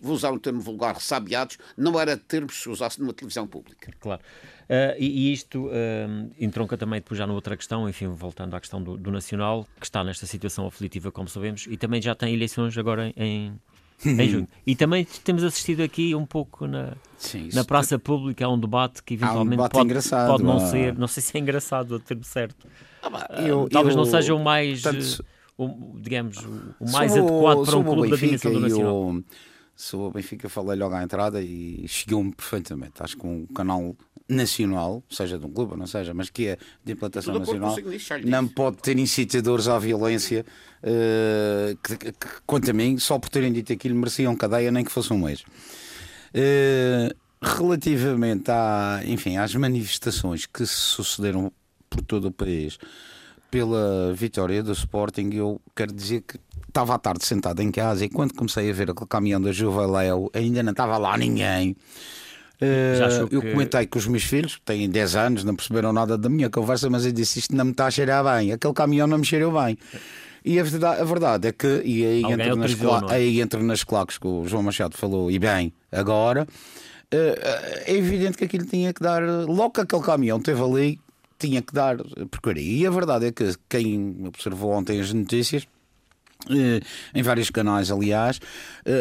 [0.00, 3.92] vou usar um termo vulgar, ressabiados, não era termos que usasse numa televisão pública.
[4.00, 4.20] Claro.
[4.64, 8.82] Uh, e, e, isto uh, entronca também depois já noutra questão, enfim, voltando à questão
[8.82, 12.76] do, do, Nacional, que está nesta situação aflitiva, como sabemos, e também já tem eleições
[12.76, 13.58] agora em,
[14.04, 14.48] em junho.
[14.66, 19.02] E também temos assistido aqui um pouco na, Sim, na praça pública a um debate
[19.02, 22.24] que eventualmente um debate pode, pode não ser, não sei se é engraçado o termo
[22.24, 22.66] certo,
[23.02, 25.24] ah, eu, talvez eu, não seja o mais, tanto,
[25.56, 26.38] o, digamos,
[26.80, 29.14] o mais adequado para um clube da dimensão do Nacional.
[29.14, 29.24] Eu,
[29.74, 33.02] sou o Benfica, falei logo à entrada e chegou-me perfeitamente.
[33.02, 33.94] Acho que um canal
[34.28, 37.76] nacional, seja de um clube ou não seja, mas que é de implantação nacional,
[38.24, 40.44] não pode ter incitadores à violência
[40.82, 44.84] uh, que, que, que, quanto a mim, só por terem dito aquilo mereciam cadeia, nem
[44.84, 45.44] que fosse um mês.
[46.34, 51.52] Uh, relativamente à, enfim, às manifestações que se sucederam
[51.88, 52.78] por todo o país
[53.50, 58.08] pela vitória do Sporting, eu quero dizer que estava à tarde sentado em casa e
[58.08, 61.76] quando comecei a ver aquele caminhão da Juveléu ainda não estava lá ninguém.
[62.60, 63.50] Uh, eu que...
[63.50, 66.88] comentei com os meus filhos, que têm 10 anos, não perceberam nada da minha conversa,
[66.88, 69.52] mas eu disse: Isto não me está a cheirar bem, aquele caminhão não me cheirou
[69.52, 69.76] bem.
[70.44, 73.82] E a verdade, a verdade é que, e aí entro, nas cla- aí entro nas
[73.82, 77.16] claques que o João Machado falou, e bem, agora, uh,
[77.84, 79.22] é evidente que aquilo tinha que dar.
[79.22, 81.00] Logo que aquele caminhão esteve ali,
[81.38, 81.96] tinha que dar
[82.30, 82.84] porcaria.
[82.84, 85.66] E a verdade é que quem observou ontem as notícias,
[87.14, 88.40] em vários canais, aliás,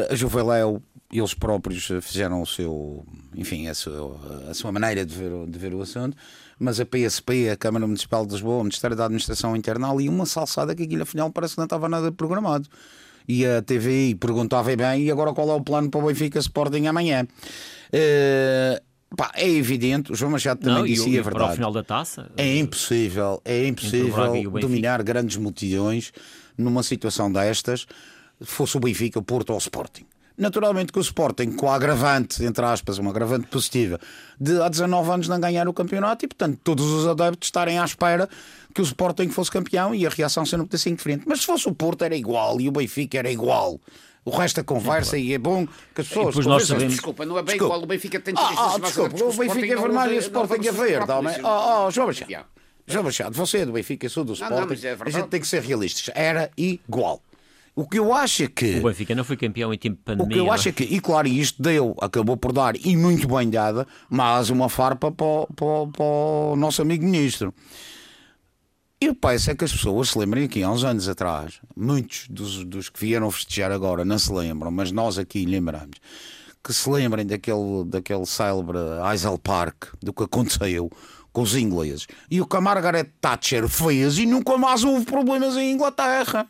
[0.09, 0.81] a Juveléu,
[1.19, 5.73] eles próprios fizeram o seu, enfim, a sua, a sua maneira de ver, de ver
[5.73, 6.15] o assunto,
[6.59, 10.25] mas a PSP, a Câmara Municipal de Lisboa, o Ministério da Administração Interna, ali uma
[10.25, 12.67] salsada que aquilo afinal parece que não estava nada programado.
[13.27, 16.85] E a TVI perguntava bem, e agora qual é o plano para o Benfica Sporting
[16.85, 17.27] amanhã?
[17.91, 18.83] Uh,
[19.15, 21.45] Pá, é evidente, o João Machado também não, disse e, a verdade.
[21.45, 22.29] Para o final da taça?
[22.35, 26.11] É impossível, é impossível dominar grandes multidões
[26.57, 27.87] numa situação destas,
[28.41, 30.05] fosse o Benfica, o Porto ou o Sporting.
[30.37, 33.99] Naturalmente que o Sporting, com a agravante, entre aspas, uma agravante positiva,
[34.39, 37.85] de há 19 anos não ganhar o campeonato e, portanto, todos os adeptos estarem à
[37.85, 38.27] espera
[38.73, 41.23] que o Sporting fosse campeão e a reação sendo muito assim diferente.
[41.25, 43.79] Mas se fosse o Porto era igual e o Benfica era igual.
[44.25, 46.33] O resto da conversa e é bom que as pessoas.
[46.33, 46.93] Pois nós sabemos...
[46.93, 47.75] Desculpa, não é bem desculpa.
[47.75, 47.83] igual.
[47.83, 51.11] O Benfica tem ah, ah, desculpa, o Benfica é vermelho e o Sporting é verde.
[51.43, 52.45] Oh, oh, João Machado.
[52.87, 54.55] João Machado, você é do Benfica, eu sou do Sporting.
[54.55, 56.09] Não, não, é a gente tem que ser realistas.
[56.13, 57.21] Era igual.
[57.75, 58.79] O que eu acho é que.
[58.79, 60.25] O Benfica não foi campeão em tempo de pandemia.
[60.25, 60.71] O que eu acho é?
[60.71, 65.11] que, e claro, isto deu, acabou por dar, e muito bem dada, mais uma farpa
[65.11, 67.53] para, para, para o nosso amigo ministro.
[69.01, 72.63] Eu penso é que as pessoas se lembrem aqui há uns anos atrás, muitos dos,
[72.63, 75.97] dos que vieram festejar agora não se lembram, mas nós aqui lembramos,
[76.63, 78.77] que se lembrem daquele, daquele célebre
[79.11, 80.89] Eisel Park, do que aconteceu
[81.33, 85.57] com os ingleses, e o que a Margaret Thatcher fez e nunca mais houve problemas
[85.57, 86.47] em Inglaterra.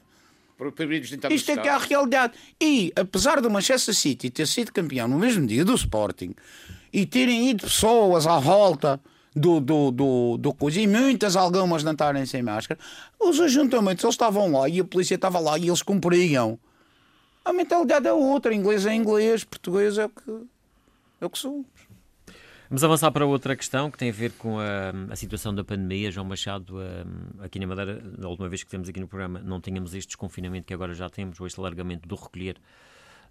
[1.35, 2.33] Isto é que é a realidade.
[2.61, 6.33] E, apesar do Manchester City ter sido campeão no mesmo dia do Sporting
[6.91, 8.99] e terem ido pessoas à volta
[9.35, 12.79] do, do, do, do coisa e muitas algumas não estarem sem máscara,
[13.19, 16.57] os ajuntamentos eles estavam lá e a polícia estava lá e eles cumpriam.
[17.43, 20.31] A mentalidade é outra, inglês é inglês, português é o que,
[21.21, 21.65] é o que somos.
[22.67, 26.09] Vamos avançar para outra questão que tem a ver com a, a situação da pandemia.
[26.09, 26.79] João Machado,
[27.39, 30.65] aqui na Madeira, da última vez que temos aqui no programa, não tínhamos este desconfinamento
[30.65, 32.57] que agora já temos, ou este alargamento do recolher,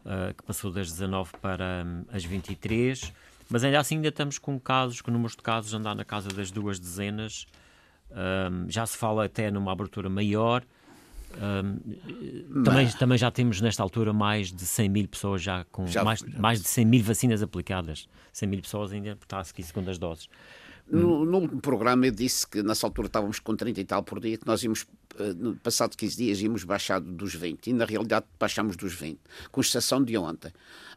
[0.04, 3.12] uh, que passou das 19 para um, as 23.
[3.50, 6.52] Mas ainda assim ainda estamos com casos, com números de casos andar na casa das
[6.52, 7.44] duas dezenas.
[8.12, 10.62] Um, já se fala até numa abertura maior.
[11.36, 16.04] Um, também, também já temos nesta altura mais de 100 mil pessoas já com já,
[16.04, 16.38] mais, já.
[16.38, 18.08] mais de 100 mil vacinas aplicadas.
[18.32, 20.28] 100 mil pessoas ainda está-se aqui segundas doses.
[20.86, 24.20] No, no último programa eu disse que nessa altura estávamos com 30 e tal por
[24.20, 24.86] dia, que nós íamos,
[25.18, 29.18] eh, no passado 15 dias, íamos baixar dos 20 e na realidade baixamos dos 20,
[29.50, 30.52] com exceção de ontem.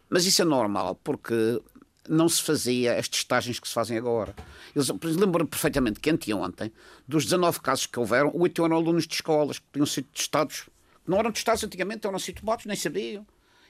[0.10, 1.62] Mas isso é normal, porque
[2.08, 4.36] não se fazia as testagens que se fazem agora.
[4.74, 6.72] Eu lembro perfeitamente que anteontem,
[7.08, 10.70] dos 19 casos que houveram, 8 eram alunos de escolas que tinham sido testados,
[11.06, 13.26] não eram testados antigamente, eram sintomáticos, nem sabiam.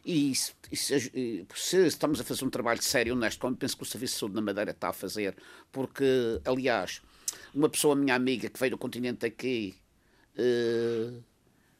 [0.05, 0.31] E,
[0.71, 4.13] e se, se, estamos a fazer um trabalho sério, honesto, como penso que o Serviço
[4.13, 5.35] de Saúde na Madeira está a fazer,
[5.71, 7.01] porque, aliás,
[7.53, 9.75] uma pessoa, minha amiga, que veio do continente aqui,
[10.37, 11.21] uh,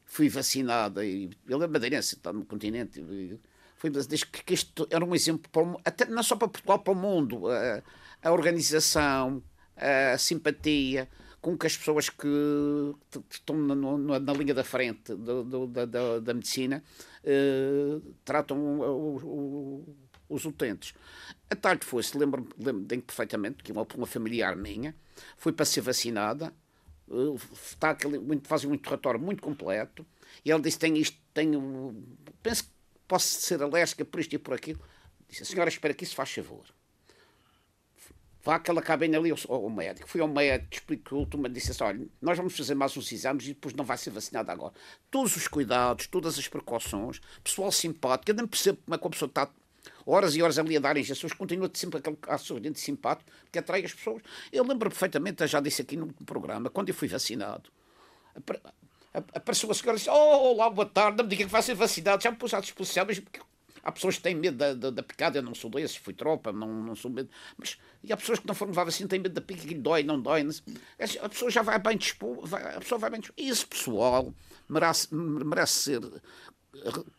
[0.05, 3.01] fui vacinada, e ele é madeirense, está no continente,
[3.77, 6.95] foi desde que isto era um exemplo para, até não só para Portugal, para o
[6.95, 7.47] mundo.
[7.47, 7.81] A,
[8.21, 9.41] a organização,
[9.75, 11.07] a simpatia
[11.39, 12.27] com que as pessoas que
[13.29, 16.83] estão na, na, na linha da frente do, do, da, da, da, medicina
[17.23, 19.95] eh, tratam o, o,
[20.27, 20.93] os utentes.
[21.49, 24.95] A tarde foi-se, lembro-me lembro perfeitamente que uma, uma familiar minha
[25.37, 26.53] foi para ser vacinada,
[27.07, 30.05] uh, está aquele, muito, faz um interrogatório muito completo,
[30.43, 31.95] e ela disse: tem isto, tenho.
[32.43, 32.69] Penso que
[33.07, 34.81] posso ser alérgica por isto e por aquilo.
[35.29, 36.65] Disse, a senhora espera que isso faz favor.
[38.43, 40.07] Vá aquela cabine ali ao, ao médico.
[40.07, 43.49] Fui ao médico, explicou, me disse assim, olha, nós vamos fazer mais uns exames e
[43.49, 44.73] depois não vai ser vacinado agora.
[45.11, 49.09] Todos os cuidados, todas as precauções, pessoal simpático, eu não percebo como é que a
[49.09, 49.49] pessoa está
[50.05, 53.93] horas e horas ali a dar injeções, continua sempre aquele sorridente simpático que atrai as
[53.93, 54.23] pessoas.
[54.51, 57.69] Eu lembro perfeitamente, já disse aqui no programa, quando eu fui vacinado,
[59.33, 62.21] apareceu a senhora e disse: Oh, olá, boa tarde, me diga que vai ser vacinado,
[62.21, 63.21] já me pus à disposição, mas
[63.83, 66.51] há pessoas que têm medo da, da, da, picada, eu não sou desses, fui tropa,
[66.51, 67.29] não, não sou medo.
[67.57, 70.03] Mas e há pessoas que não foram levar vacina, têm medo da pica, que dói,
[70.03, 70.43] não dói.
[70.43, 70.53] Não
[71.21, 73.41] a pessoa já vai bem disposta, a pessoa vai bem disposta.
[73.41, 74.33] E esse pessoal
[74.69, 76.01] merece, merece ser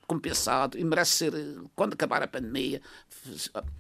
[0.06, 1.32] compensado e merece ser,
[1.74, 2.80] quando acabar a pandemia,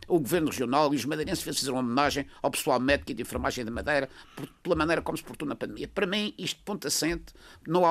[0.06, 3.64] o Governo Regional e os madeirenses fizeram uma homenagem ao pessoal médico e de enfermagem
[3.64, 5.88] da Madeira por, pela maneira como se portou na pandemia.
[5.88, 7.32] Para mim, isto ponto assente,
[7.66, 7.90] não há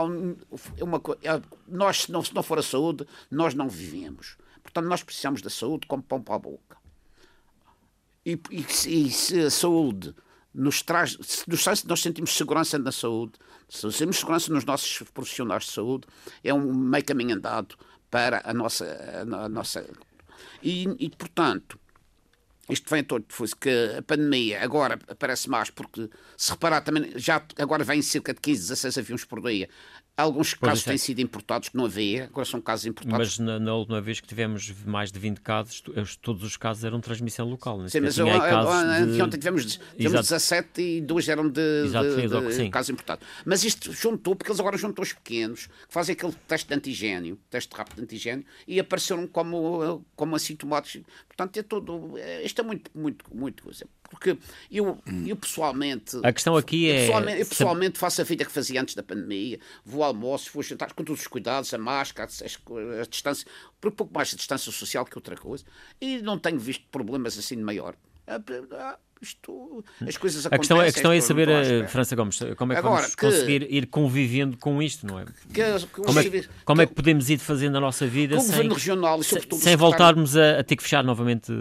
[0.78, 4.38] é uma, é, nós, se não, se não for a saúde, nós não vivemos.
[4.62, 6.78] Portanto, nós precisamos da saúde como pão para a boca.
[8.26, 10.14] E, e, e se a saúde
[10.58, 13.34] nos traz, se nós sentimos segurança na saúde,
[13.70, 16.08] se temos segurança nos nossos profissionais de saúde,
[16.44, 17.78] é um meio caminho andado
[18.10, 18.86] para a nossa.
[19.22, 19.88] A nossa
[20.64, 21.80] e, e portanto,
[22.70, 27.44] isto vem todo foi que a pandemia agora aparece mais porque se reparar também já
[27.58, 29.70] agora vem cerca de 15, 16 aviões por dia
[30.18, 30.90] Alguns pois casos é.
[30.90, 33.38] têm sido importados que não havia, agora são casos importados.
[33.38, 35.84] Mas na, na, última vez que tivemos mais de 20 casos,
[36.20, 37.88] todos os casos eram transmissão local.
[37.88, 42.28] Sim, mas eu, eu, eu, ontem tivemos, tivemos 17 e dois eram de, Exato, de,
[42.28, 43.28] de, de casos importados.
[43.46, 47.38] Mas isto juntou, porque eles agora juntou os pequenos, que fazem aquele teste de antigênio,
[47.48, 51.06] teste rápido de antigênio, e apareceram como, como assintomáticos.
[51.28, 52.16] Portanto, é todo.
[52.44, 53.86] Isto é muito, muito, muito coisa.
[54.10, 54.38] Porque
[54.72, 56.18] eu, eu pessoalmente.
[56.24, 57.02] A questão aqui é.
[57.02, 60.64] Pessoalmente, eu pessoalmente faço a vida que fazia antes da pandemia, vou ao almoço, vou
[60.64, 63.48] jantar com todos os cuidados, a máscara, a, a, distância,
[63.80, 65.64] por pouco mais de distância social que outra coisa,
[66.00, 67.96] e não tenho visto problemas assim de maior.
[69.22, 72.76] Isto, as coisas a questão, é, a questão é saber, eh, França Gomes, como é
[72.76, 75.26] que Agora, vamos que, conseguir ir convivendo com isto, não é?
[75.26, 79.20] Que, como, é que, como é que podemos ir fazendo a nossa vida sem, regional,
[79.24, 81.52] sem voltarmos a, a, ter que fechar novamente?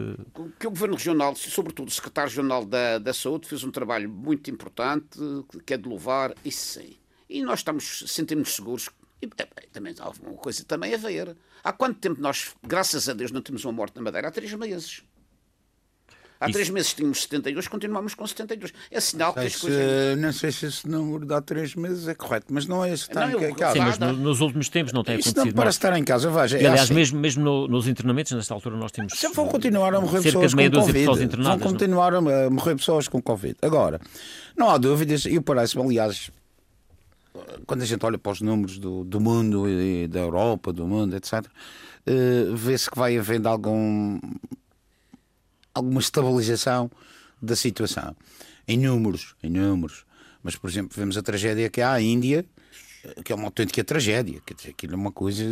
[0.59, 4.51] Que o Governo Regional, sobretudo o Secretário Regional da, da Saúde, fez um trabalho muito
[4.51, 5.19] importante,
[5.65, 6.97] que é de louvar, isso sim.
[7.29, 9.29] E nós estamos, sentimos seguros e
[9.73, 11.35] também há alguma coisa também a ver.
[11.65, 14.29] Há quanto tempo nós, graças a Deus, não temos uma morte na Madeira?
[14.29, 15.03] Há três meses.
[16.39, 18.73] Há três meses tínhamos 72, continuamos com 72.
[18.91, 20.19] É sinal que as coisas.
[20.19, 23.05] Não sei se esse número de há três meses é correto, mas não é esse
[23.05, 23.73] que está não, em casa.
[23.75, 25.55] Sim, mas no, nos últimos tempos não tem Isso acontecido.
[25.55, 26.59] Não parece estar em casa, veja.
[26.59, 26.95] E, é aliás, assim.
[26.95, 29.15] mesmo, mesmo no, nos internamentos, nesta altura, nós temos.
[29.15, 31.43] Sempre vão continuar a morrer pessoas com Covid.
[31.43, 32.29] Vão continuar não?
[32.29, 33.57] a morrer pessoas com Covid.
[33.63, 34.01] Agora,
[34.57, 36.31] não há dúvidas, e parece-me, aliás,
[37.67, 41.17] quando a gente olha para os números do, do mundo e da Europa, do mundo,
[41.17, 41.49] etc., uh,
[42.07, 44.21] eh, vê-se que vai havendo algum
[45.77, 46.91] alguma estabilização
[47.41, 48.17] da situação.
[48.67, 50.05] Em números, em números.
[50.43, 52.45] Mas, por exemplo, vemos a tragédia que há à Índia,
[53.25, 55.45] que é uma autêntica tragédia, quer dizer, aquilo é uma coisa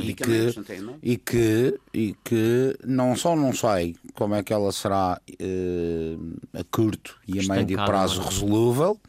[0.00, 0.54] e que,
[1.02, 6.16] e que, e que não só não sei como é que ela será eh,
[6.52, 8.24] a curto e a médio Estancada, prazo é?
[8.24, 9.00] resolúvel,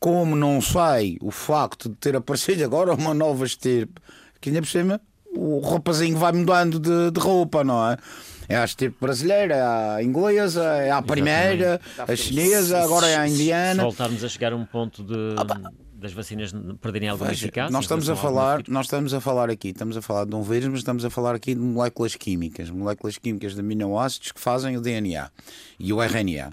[0.00, 4.00] como não sei o facto de ter aparecido agora uma nova estirpe,
[4.40, 5.00] que ainda por cima
[5.34, 7.96] o rapazinho vai mudando de, de roupa, não é?
[8.52, 9.62] É a estirpe brasileira, é
[9.96, 13.82] a inglesa, é a primeira, a chinesa, agora é a Se indiana.
[13.82, 15.14] voltarmos a chegar a um ponto de,
[15.94, 17.70] das vacinas perderem alguma Veja, eficácia.
[17.72, 20.68] nós estamos a falar, nós estamos a falar aqui, estamos a falar de um vírus,
[20.68, 24.80] mas estamos a falar aqui de moléculas químicas, moléculas químicas de aminoácidos que fazem o
[24.80, 25.30] DNA
[25.78, 26.52] e o RNA.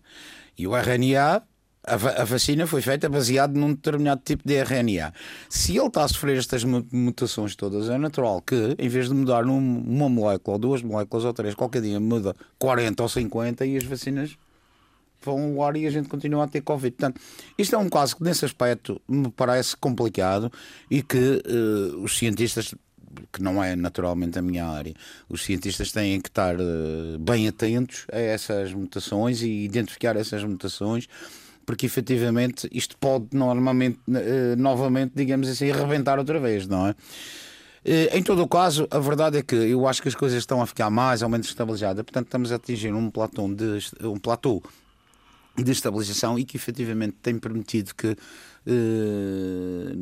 [0.57, 1.41] E o RNA,
[1.89, 5.13] a, a vacina foi feita baseado num determinado tipo de RNA.
[5.49, 9.13] Se ele está a sofrer estas mu- mutações todas, é natural que, em vez de
[9.15, 13.77] mudar uma molécula, ou duas moléculas, ou três, qualquer dia muda 40 ou 50 e
[13.77, 14.37] as vacinas
[15.21, 16.95] vão ao ar e a gente continua a ter Covid.
[16.95, 17.19] Portanto,
[17.57, 20.49] isto é um caso que, nesse aspecto, me parece complicado
[20.89, 22.73] e que eh, os cientistas,
[23.33, 24.93] que não é naturalmente a minha área,
[25.27, 31.07] os cientistas têm que estar eh, bem atentos a essas mutações e identificar essas mutações.
[31.69, 36.95] Porque efetivamente isto pode normalmente, eh, novamente, digamos assim, arrebentar outra vez, não é?
[37.85, 40.63] Eh, Em todo o caso, a verdade é que eu acho que as coisas estão
[40.63, 44.63] a ficar mais ou menos estabilizadas, portanto, estamos a atingir um platô de, um platô
[45.55, 48.17] de estabilização e que efetivamente tem permitido que
[48.65, 49.93] eh,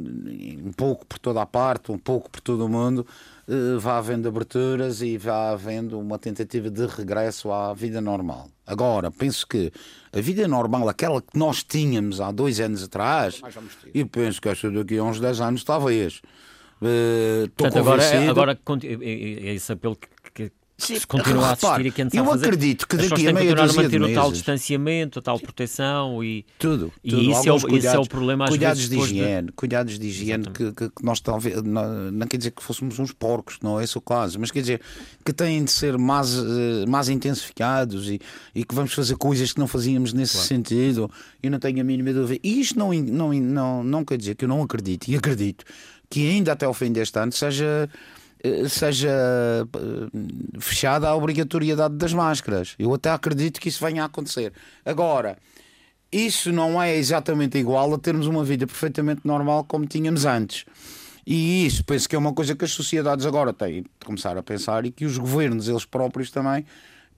[0.65, 3.05] um pouco por toda a parte, um pouco por todo o mundo,
[3.79, 8.49] vá havendo aberturas e vá havendo uma tentativa de regresso à vida normal.
[8.65, 9.71] Agora, penso que
[10.11, 13.41] a vida normal, aquela que nós tínhamos há dois anos atrás,
[13.93, 16.21] e penso que esta daqui a uns 10 anos, talvez.
[16.81, 18.31] Eh, Estou Portanto, agora, convencido.
[18.31, 20.07] agora é, é- é esse apelo que
[20.79, 22.45] Sim, se continua a assistir e que eu fazer.
[22.45, 26.23] acredito que daqui a meia dúzia de manter o tal meses- distanciamento, a tal proteção
[26.23, 26.93] e Tudo.
[27.03, 27.21] E tudo.
[27.23, 29.97] isso é o- isso é o problema, às cuidados vezes, de depois de- higiene, cuidados
[29.97, 33.79] de higiene que, que- nós talvez não, não quer dizer que fôssemos uns porcos, não
[33.79, 34.81] é esse o caso, mas quer dizer
[35.25, 38.19] que têm de ser mais, eh, mais intensificados e,
[38.53, 41.09] e que vamos fazer coisas que não fazíamos nesse sentido
[41.41, 42.39] e não tenho a mínima dúvida.
[42.43, 45.65] E isto não, não, não, não quer dizer que eu não acredito, e acredito
[46.07, 47.89] que ainda até ao fim deste ano seja
[48.69, 52.75] seja eh, fechada a obrigatoriedade das máscaras.
[52.77, 54.53] Eu até acredito que isso venha a acontecer.
[54.85, 55.37] Agora,
[56.11, 60.65] isso não é exatamente igual a termos uma vida perfeitamente normal como tínhamos antes.
[61.25, 64.43] E isso penso que é uma coisa que as sociedades agora têm de começar a
[64.43, 66.65] pensar e que os governos, eles próprios também,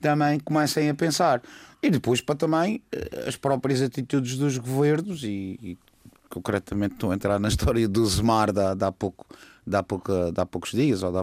[0.01, 1.41] também comecem a pensar.
[1.81, 5.77] E depois para também eh, as próprias atitudes dos governos e, e
[6.27, 9.27] concretamente estou a entrar na história do Zemar de, de há pouco
[9.69, 11.17] de há, pouca, de há poucos dias ou de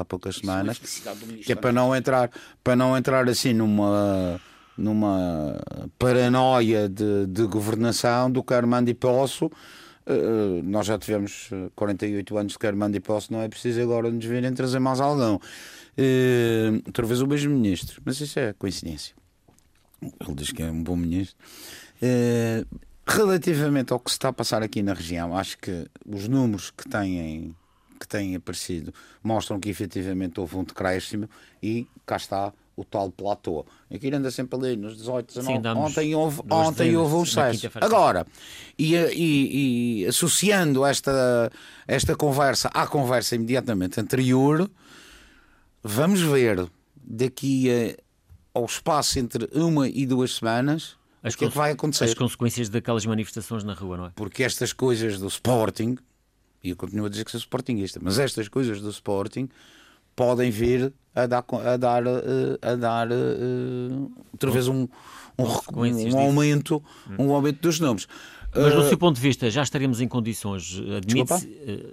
[0.00, 2.30] há poucas semanas felicidade do ministro que é para não entrar
[2.62, 4.40] para não entrar assim numa
[4.76, 5.56] numa
[5.98, 9.50] paranoia de, de governação do quero mando e posso
[10.06, 13.80] Eh, nós já tivemos eh, 48 anos de quero mando e posso não é preciso
[13.80, 15.40] agora nos virem trazer mais alguém
[15.96, 19.14] Eh, outra vez o mesmo ministro mas isso é coincidência.
[20.02, 21.36] Ele diz que é um bom ministro.
[22.02, 22.66] Eh,
[23.06, 26.88] relativamente ao que se está a passar aqui na região, acho que os números que
[26.88, 27.54] têm,
[28.04, 31.28] que têm aparecido mostram que efetivamente houve um decréscimo
[31.62, 33.64] e cá está o tal platô.
[33.92, 35.58] Aquilo anda sempre ali nos 18, 19.
[35.58, 37.60] andamos ontem houve, ontem houve um na excesso.
[37.60, 37.86] quinta-feira.
[37.86, 38.26] Agora,
[38.78, 41.50] e, e- e associando esta,
[41.86, 44.68] esta conversa à conversa imediatamente anterior,
[45.82, 47.96] vamos ver daqui a-
[48.58, 52.04] ao espaço entre uma e duas semanas o que é que vai acontecer.
[52.04, 54.10] as consequências daquelas manifestações na rua, não é?
[54.14, 55.96] Porque estas coisas do Sporting,
[56.64, 59.48] e eu continuo a dizer que sou Sportingista, mas estas coisas do Sporting
[60.16, 63.14] podem vir a dar, a dar, eh, a dar eh,
[64.32, 64.88] outra vez um,
[65.38, 66.82] um, um aumento,
[67.18, 68.08] um aumento dos números.
[68.54, 71.46] Mas do Eh, seu ponto de vista, já estaremos em condições, admite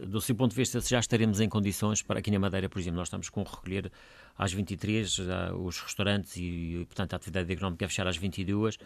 [0.07, 2.79] do seu ponto de vista, se já estaremos em condições para aqui na Madeira, por
[2.79, 3.91] exemplo, nós estamos com recolher
[4.37, 8.77] às 23, já os restaurantes e, portanto, a atividade económica a fechar às 22.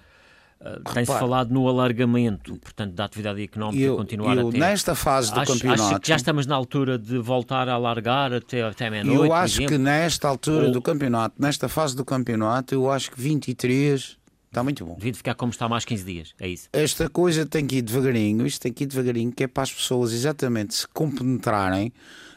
[0.62, 4.58] Eh, Tem-se falado no alargamento, portanto, da atividade económica eu, continuar eu, até...
[4.58, 5.82] nesta fase do Acho, campeonato.
[5.84, 9.66] acha que já estamos na altura de voltar a alargar até, até meia-noite, Eu acho
[9.68, 14.64] que nesta altura Ou- do campeonato, nesta fase do campeonato, eu acho que 23 está
[14.64, 14.96] muito bom.
[14.96, 16.70] Devia ficar como está mais 15 dias, é isso.
[16.72, 19.74] Esta coisa tem que ir devagarinho, isto tem que ir devagarinho, que é para as
[19.74, 21.92] pessoas exatamente se compenetrarem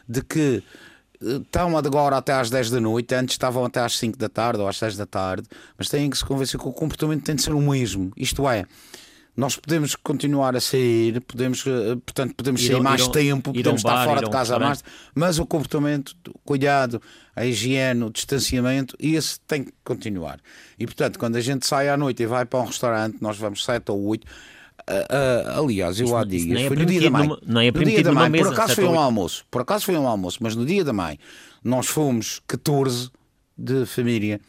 [0.07, 0.61] de que
[1.21, 4.67] estão agora até às 10 da noite, antes estavam até às 5 da tarde ou
[4.67, 5.47] às 6 da tarde,
[5.77, 8.11] mas têm que se convencer que o comportamento tem de ser o mesmo.
[8.15, 8.65] Isto é,
[9.35, 13.53] nós podemos continuar a sair, podemos, eh, portanto, podemos Ir sair mais ir ao- tempo,
[13.53, 14.83] podemos estar bar, fora ir a de casa mais,
[15.15, 17.01] mas o comportamento, o cuidado,
[17.35, 20.39] a higiene, o distanciamento, esse tem que continuar.
[20.77, 23.63] E portanto, quando a gente sai à noite e vai para um restaurante, nós vamos
[23.63, 24.27] 7 ou 8,
[24.89, 27.27] Uh, uh, aliás, eu há não- dias, nem é foi no dia da mãe.
[27.27, 29.45] numa- nem é no dia da mãe, mesa, por acaso foi um almoço.
[29.51, 31.19] Por acaso foi um almoço, mas no dia da mãe
[31.63, 33.09] nós fomos 14
[33.57, 34.39] de família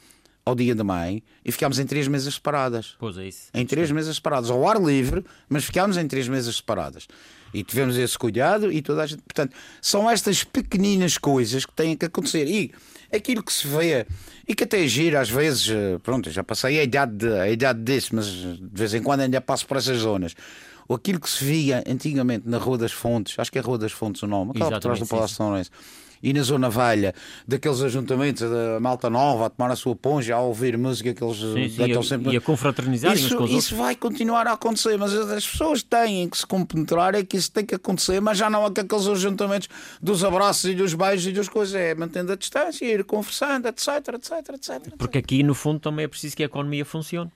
[0.44, 2.94] ao dia da mãe e ficámos em três mesas separadas.
[2.98, 3.48] Pois é isso.
[3.52, 7.06] Em três mesas separadas, ao ar livre, mas ficámos em três mesas separadas.
[7.52, 9.22] E tivemos esse cuidado e toda a gente.
[9.22, 12.46] Portanto, são estas pequeninas coisas que têm que acontecer.
[12.46, 12.72] E
[13.14, 14.06] aquilo que se vê,
[14.50, 17.48] e que até é giro, às vezes, eh, pronto, já passei a idade, de, a
[17.48, 20.34] idade disso, mas de vez em quando ainda passo por essas zonas.
[20.92, 24.24] Aquilo que se via antigamente na Rua das Fontes, acho que é Rua das Fontes
[24.24, 25.70] o nome, aquela por trás do Palácio de São Lourenço.
[26.22, 27.14] E na Zona Velha,
[27.46, 31.38] daqueles ajuntamentos da Malta Nova a tomar a sua ponja, a ouvir música que eles
[31.38, 32.32] Sim, sim, deitam e, sempre.
[32.32, 35.82] e a confraternizarem uns Isso, com os isso vai continuar a acontecer, mas as pessoas
[35.82, 39.06] têm que se compenetrar, é que isso tem que acontecer, mas já não com aqueles
[39.06, 39.68] ajuntamentos
[40.00, 43.88] dos abraços e dos beijos e das coisas, é mantendo a distância, ir conversando, etc,
[44.14, 44.94] etc, etc.
[44.98, 47.30] Porque aqui, no fundo, também é preciso que a economia funcione.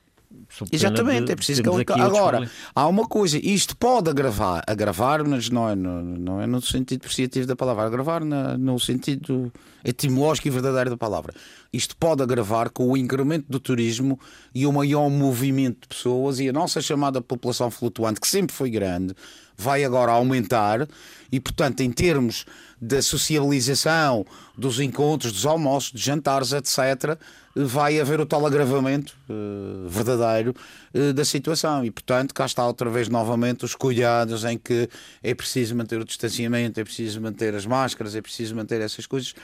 [0.72, 1.85] Exatamente, de é preciso que ele...
[2.03, 6.61] Agora, há uma coisa, isto pode agravar, agravar, mas não é no, não é no
[6.61, 9.53] sentido apreciativo da palavra, agravar na- no sentido
[9.85, 11.35] etimológico e verdadeiro da palavra.
[11.72, 14.18] Isto pode agravar com o incremento do turismo
[14.55, 18.70] e o maior movimento de pessoas e a nossa chamada população flutuante, que sempre foi
[18.70, 19.14] grande,
[19.57, 20.89] vai agora aumentar
[21.30, 22.45] e, portanto, em termos
[22.80, 24.24] da socialização,
[24.57, 27.18] dos encontros, dos almoços, dos jantares, etc.,
[27.55, 30.55] vai haver o tal agravamento eh, verdadeiro
[30.92, 31.84] eh, da situação.
[31.84, 34.88] E, portanto, cá está outra vez novamente os cuidados em que
[35.22, 39.34] é preciso manter o distanciamento, é preciso manter as máscaras, é preciso manter essas coisas,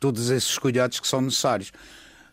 [0.00, 1.70] todos esses cuidados que são necessários.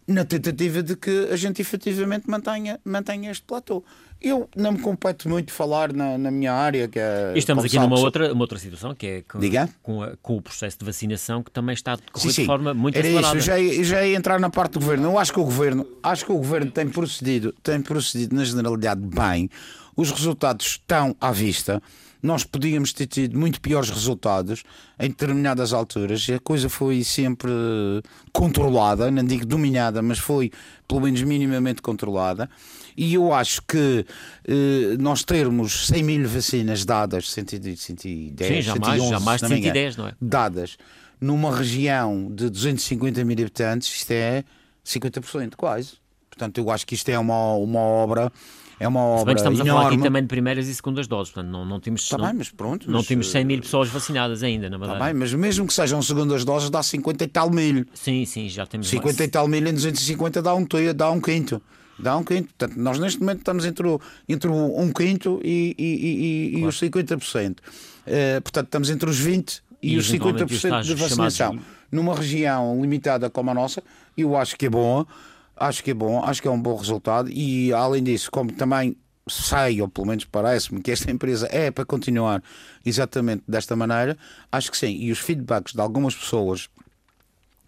[0.08, 3.84] Na tentativa de que a gente efetivamente mantenha, mantenha este platô.
[4.22, 7.34] Eu não me compete muito falar na, na minha área, que é.
[7.36, 9.40] E estamos aqui sabe, numa outra, uma outra situação, que é com,
[9.84, 12.42] com, a- com o processo de vacinação, que também está a decorrer Sim, sim.
[12.42, 13.38] de forma muito Era acelerada.
[13.38, 15.06] isso, eu já, ia, já ia entrar na parte do governo.
[15.10, 19.02] Eu acho que o governo, acho que o governo tem procedido, tem procedido na generalidade
[19.02, 19.50] bem.
[19.96, 21.82] Os resultados estão à vista.
[22.22, 24.64] Nós podíamos ter tido muito piores resultados
[25.00, 26.28] em determinadas alturas.
[26.36, 27.52] A coisa foi sempre
[28.34, 30.52] controlada, não digo dominada, mas foi
[30.88, 32.50] pelo menos minimamente controlada.
[32.98, 34.06] E eu acho que
[34.48, 39.40] eh, nós termos 100 mil vacinas dadas, 110, 110 Sim, já mais, 111, já mais
[39.42, 40.14] de se não me engano, 110, não é?
[40.20, 40.78] dadas
[41.22, 44.44] numa região de 250 mil habitantes, isto é
[44.86, 45.94] 50% quase.
[46.30, 48.32] Portanto, eu acho que isto é uma, uma obra,
[48.80, 50.04] é uma Se bem obra que estamos a falar aqui enorme.
[50.04, 52.90] também de primeiras e segundas doses, portanto não, não temos, Está não, bem, mas pronto.
[52.90, 55.06] não mas, temos 100 mil eh, pessoas vacinadas ainda na Está Madeira.
[55.06, 57.86] bem, mas mesmo que sejam segundas doses, dá 50 e tal mil.
[57.94, 61.60] Sim, sim, já temos 50 e tal mil em 250 dá um, dá um quinto.
[62.00, 62.54] Dá um quinto.
[62.56, 66.60] Portanto, nós neste momento estamos entre o, entre o um quinto e, e, e, e-
[66.62, 67.58] e os 50%.
[68.06, 71.48] Eh, portanto, estamos entre os 20% e, E os eventualmente os 50% de estágios vacinação.
[71.54, 73.82] chamados- Numa região limitada como a nossa,
[74.18, 75.06] eu acho que é bom.
[75.56, 77.30] Acho que é bom, acho que é um bom resultado.
[77.32, 78.96] E além disso, como também
[79.28, 82.44] sei, ou pelo menos parece-me, que esta empresa é para continuar
[82.86, 84.18] exatamente desta maneira,
[84.52, 84.96] acho que sim.
[84.98, 86.70] E os feedbacks de algumas pessoas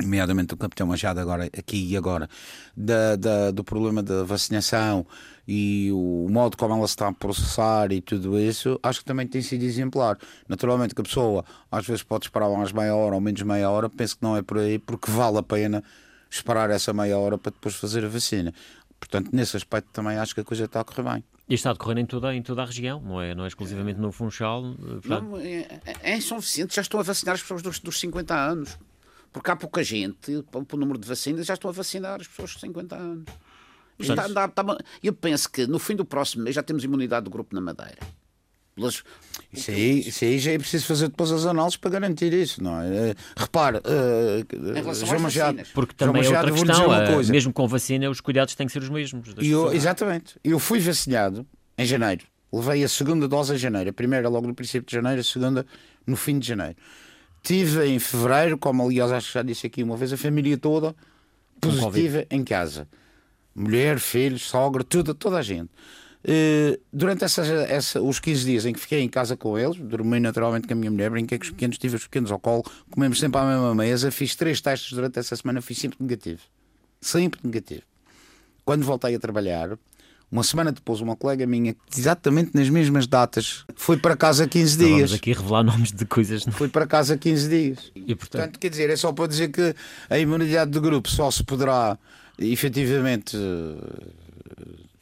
[0.10, 2.30] nomeadamente o Capitão Machado agora, aqui e agora,
[2.76, 5.06] da, da- do problema da vacinação
[5.47, 9.28] e o modo como ela se está a processar e tudo isso, acho que também
[9.28, 10.18] tem sido exemplar.
[10.47, 13.89] Naturalmente que a pessoa às vezes pode esperar mais meia hora ou menos meia hora,
[13.89, 15.84] penso que não é por aí, porque vale a pena
[16.30, 18.54] esperar essa meia hora para depois fazer a vacina.
[19.00, 21.24] Portanto, nesse aspecto também acho que a coisa está a correr bem.
[21.47, 24.00] E está a decorrer em toda, em toda a região, não é, não é exclusivamente
[24.00, 24.64] no Funchal.
[24.74, 25.68] eh, portanto, Não, é,
[26.04, 28.78] é São Vicente já estão a vacinar as pessoas dos, dos 50 anos.
[29.32, 32.52] Porque há pouca gente, para o número de vacinas, já estão a vacinar as pessoas
[32.54, 33.26] dos 50 anos.
[34.00, 37.30] Está andar- está- eu penso que no fim do próximo mês já temos imunidade do
[37.30, 37.98] grupo na Madeira.
[38.76, 39.04] Pelas-
[39.52, 42.80] Isso aí, isso aí já é preciso fazer depois as análises para garantir isso, não
[42.82, 43.10] é?
[43.10, 43.82] Eh, Repare,
[44.74, 45.68] relação João Machado, vacinas.
[45.74, 47.32] porque João também é Machado, outra questão, uma coisa.
[47.32, 49.28] mesmo com vacina, os cuidados têm que ser os mesmos.
[49.38, 50.36] eu- exatamente.
[50.44, 51.46] Eu fui vacinado
[51.78, 52.26] em janeiro.
[52.54, 53.90] Levei a segunda dose em janeiro.
[53.90, 55.66] A primeira logo no princípio de janeiro, a segunda
[56.08, 56.76] no fim de janeiro.
[57.42, 60.96] Tive em fevereiro, como aliás acho que já disse aqui uma vez, a família toda
[61.60, 62.88] positiva em casa.
[63.56, 65.70] Mulher, filhos, sogra, tudo, toda a gente.
[66.24, 70.20] Eh, durante essa, essa- os 15 dias em que fiquei em casa com eles, dormi
[70.20, 73.20] naturalmente com a minha mulher, brinquei com os pequenos, tive os pequenos ao colo, comemos
[73.20, 76.42] sempre à mesma mesa, fiz três testes durante essa semana, fui sempre negativo.
[77.02, 77.84] Sempre negativo.
[78.66, 79.78] Quando voltei a trabalhar,
[80.32, 84.86] uma semana depois, uma colega minha, exatamente nas mesmas datas, foi para casa 15 Não
[84.86, 84.98] dias.
[85.10, 86.46] vamos aqui revelar nomes de coisas.
[86.46, 87.92] não- Foi para casa 15 dias.
[87.96, 89.76] E, portanto, Portanto, quer dizer, é só para dizer que
[90.10, 91.98] a imunidade do grupo só se poderá
[92.38, 94.08] efetivamente eh,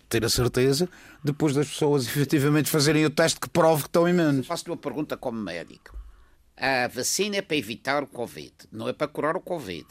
[0.09, 0.87] ter a certeza
[1.23, 4.45] depois das pessoas efetivamente fazerem o teste que prove que estão imunes.
[4.47, 5.95] Faço-lhe uma pergunta como médico.
[6.55, 9.85] A vacina é para evitar o Covid, não é para curar o Covid.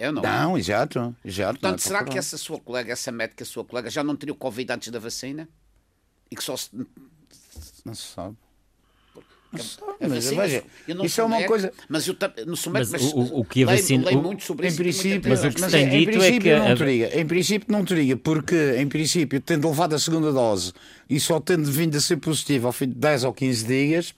[0.00, 0.22] Eu não.
[0.22, 1.58] Não, exato, exato.
[1.62, 4.32] não é Portanto, será que essa sua colega, essa médica, sua colega, já não teria
[4.32, 5.46] o Covid antes da vacina?
[6.30, 6.70] E que só se,
[7.84, 8.34] Não se sabe.
[9.52, 9.58] A
[10.08, 10.64] Mas, vacina, veja,
[11.04, 12.14] isso é uma coisa- Mas eu
[12.56, 14.68] sou médico, Mas mas, o- o que a leio- vacina- leio o- muito sobre Em
[14.68, 14.76] isso.
[14.78, 17.20] princípio, Mas o que se mas tem em dito é princípio que não a- teria.
[17.20, 20.72] Em princípio não teria, porque em princípio, tendo levado a segunda dose
[21.10, 24.14] e só tendo vindo a ser positivo ao fim de 10 ou 15 dias,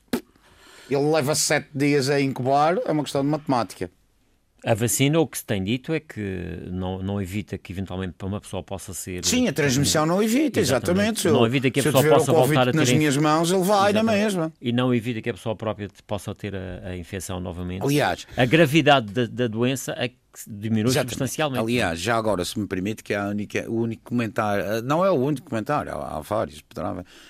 [0.91, 3.91] ele leva 7 dias a incubar, é uma questão de matemática.
[4.65, 8.41] A vacina, o que se tem dito é que não, não evita que eventualmente uma
[8.41, 9.25] pessoa possa ser.
[9.25, 11.21] Sim, a transmissão não evita, Exatamente.
[11.21, 11.29] exatamente.
[11.29, 14.03] Não evita que a pessoa possa voltar a ter nas minhas mãos, ele vai na
[14.05, 14.53] mesma.
[14.61, 17.83] E não evita que a pessoa própria possa ter a, a infecção novamente.
[17.83, 21.11] Aliás, A gravidade da, da doença é que diminui Exatamente.
[21.11, 21.63] substancialmente.
[21.63, 25.05] Aliás, já agora, se me permite, que é a única, o único comentário, eh, não
[25.05, 26.63] é o único comentário, há, há vários,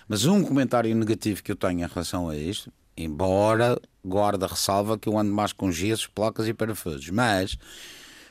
[0.06, 5.09] mas um comentário negativo que eu tenho em relação a isto, embora guarda ressalva que
[5.09, 7.57] eu ando mais com gessos, placas e parafusos, mas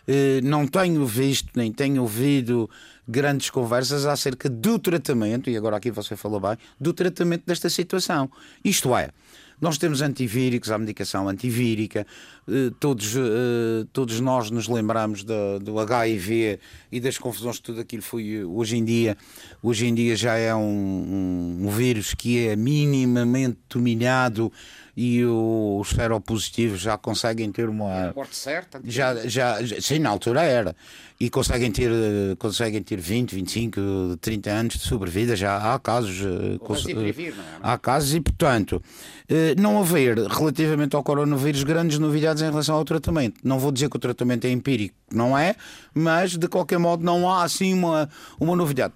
[0.07, 2.69] eh, não tenho visto nem tenho ouvido
[3.07, 8.29] grandes conversas acerca do tratamento, e agora aqui você falou bem, do tratamento desta situação.
[8.63, 9.09] Isto é,
[9.59, 12.05] nós temos antivíricos, há medicação antivírica,
[12.79, 16.59] todos, eh, todos nós nos lembramos da- do HIV
[16.91, 19.15] e das confusões que tudo aquilo foi eh, hoje em dia.
[19.61, 24.51] Hoje em dia já é um, um- vírus que é minimamente dominado
[24.95, 28.11] e os seropositivos já conseguem ter uma.
[28.13, 28.81] Morte certa.
[28.83, 30.75] Já, já, sim, na altura era.
[31.19, 33.79] E conseguem ter, eh, conseguem ter 20, 25,
[34.19, 35.35] 30 anos de sobrevida.
[35.35, 36.19] Já há casos.
[36.25, 37.47] eh, cons- Remdesivir, não é?
[37.61, 38.81] Há casos e, portanto,
[39.29, 43.41] eh, não haver, relativamente ao coronavírus, grandes novidades em relação ao tratamento.
[43.43, 45.55] Não vou dizer que o tratamento é empírico, não é,
[45.93, 48.07] mas de qualquer modo não há assim uma,
[48.39, 48.93] uma novidade.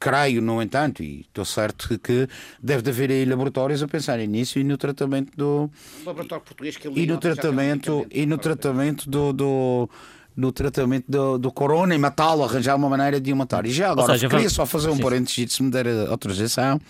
[0.00, 2.28] Creio, no entanto, e estou certo que
[2.62, 5.68] deve de haver aí laboratórios a pensarem nisso e no tratamento do,
[6.02, 9.90] O laboratório português que e ele no tratamento e no tratamento do, do
[10.36, 13.66] no tratamento do, do corona e matá-lo, arranjar uma maneira de o matar.
[13.66, 15.02] E já agora, seja, queria vamos- só fazer um Sim.
[15.02, 16.80] parênteses, se me der a autorização,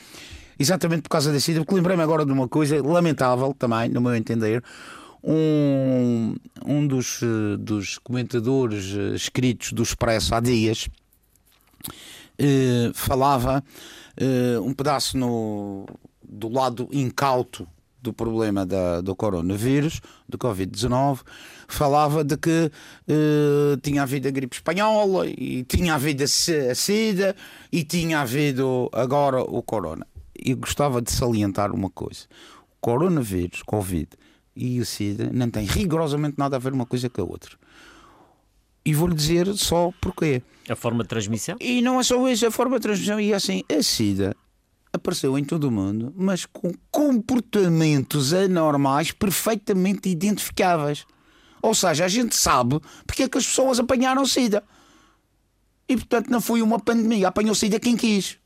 [0.59, 4.63] exatamente por causa SIDA, porque lembrei-me agora de uma coisa lamentável também, no meu entender.
[5.23, 10.89] Um, um dos, eh, dos comentadores eh, escritos do Expresso há dias
[12.39, 13.63] eh, falava
[14.17, 15.87] eh, um pedaço no,
[16.23, 17.67] do lado incauto
[18.01, 21.21] do problema da, do coronavírus, do Covid-19,
[21.67, 22.71] falava de que
[23.09, 27.35] eh, tinha havido a gripe espanhola e tinha havido a si- a SIDA
[27.73, 30.07] e tinha havido agora o corona.
[30.39, 32.27] E gostava de salientar uma coisa:
[32.73, 34.07] o coronavírus, Covid
[34.59, 37.57] e o SIDA não têm rigorosamente nada a ver uma coisa com a outra.
[38.85, 40.43] E vou-lhe dizer só porquê.
[40.69, 41.57] A forma de transmissão?
[41.61, 43.21] E não é só isso, a forma de transmissão.
[43.21, 44.35] E assim, a SIDA
[44.93, 51.07] apareceu em todo o mundo, mas com comportamentos anormais perfeitamente identificáveis.
[51.63, 54.65] Ou seja, a gente sabe porque é que as pessoas apanharam SIDA.
[55.89, 58.39] E portanto não foi uma pandemia, apanhou SIDA quem quis.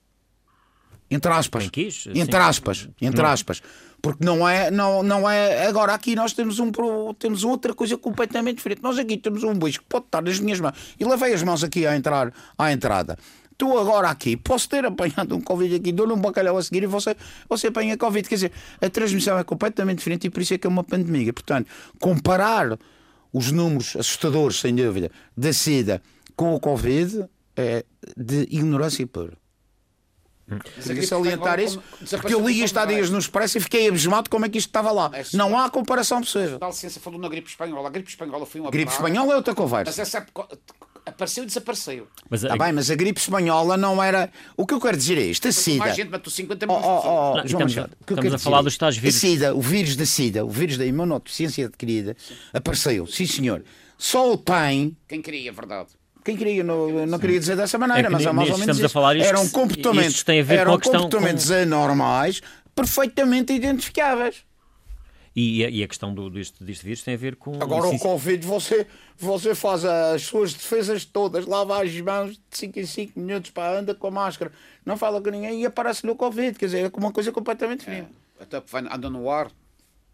[1.10, 1.68] Entre aspas.
[1.68, 2.42] Quem quis, Entre sim.
[2.42, 2.88] aspas.
[3.00, 3.62] Entre aspas.
[4.02, 5.64] Porque não é, não, não é.
[5.68, 6.72] Agora aqui nós temos, um,
[7.16, 8.82] temos outra coisa completamente diferente.
[8.82, 10.74] Nós aqui temos um bicho que pode estar nas minhas mãos.
[10.98, 13.16] E lavei as mãos aqui a entrar à entrada.
[13.56, 16.86] Tu agora aqui, posso ter apanhado um Covid aqui, dou-lhe um bacalhau a seguir e
[16.86, 17.16] você,
[17.48, 18.28] você apanha Covid.
[18.28, 21.32] Quer dizer, a transmissão é completamente diferente e por isso é que é uma pandemia.
[21.32, 21.68] Portanto,
[22.00, 22.76] comparar
[23.32, 26.02] os números assustadores, sem dúvida, da SIDA
[26.34, 27.24] com o Covid
[27.56, 27.84] é
[28.16, 29.41] de ignorância pura.
[30.82, 31.82] Queria salientar isso,
[32.20, 34.68] porque eu li isto há dias no Expresso e fiquei abismado como é que isto
[34.68, 35.10] estava lá.
[35.34, 36.58] Não há comparação possível.
[36.58, 37.88] Dá licença, falou na gripe espanhola.
[37.88, 40.02] A gripe espanhola foi uma Gripe praga, espanhola é outra Mas conversa.
[40.02, 40.46] essa época
[41.04, 42.06] apareceu e desapareceu.
[42.30, 44.30] Mas Está a- bem, mas a gripe espanhola não era.
[44.56, 45.78] O que eu quero dizer é isto: a SIDA.
[45.78, 48.12] Mais gente matou 50 Oh, milhões de oh, oh, Não, João estamos- Machado, o que
[48.12, 49.16] estamos a falar dos tais é, vírus.
[49.16, 52.16] A SIDA, o vírus da SIDA, o vírus da imunodeficiência adquirida,
[52.52, 53.64] apareceu, sim senhor.
[53.98, 55.90] Só o tem Quem queria, verdade.
[56.24, 58.76] Quem queria, não, não queria dizer dessa maneira, É mas é ne- mais ou menos
[58.76, 61.50] estamos a falar isto- eram isto comportamentos, tem a ver com eram a questão comportamentos
[61.50, 62.40] anormais
[62.74, 64.44] perfeitamente identificáveis.
[65.34, 67.54] E, a- e a questão do, deste, deste vírus tem a ver com.
[67.62, 68.86] Agora o Covid, você,
[69.18, 73.78] você faz as suas defesas todas, lava as mãos de 5 em 5 minutos, para
[73.78, 74.52] anda com a máscara,
[74.84, 76.58] não fala com ninguém e aparece-lhe o Covid.
[76.58, 78.10] Quer dizer, é uma coisa completamente diferente.
[78.38, 79.50] Até vai anda no ar.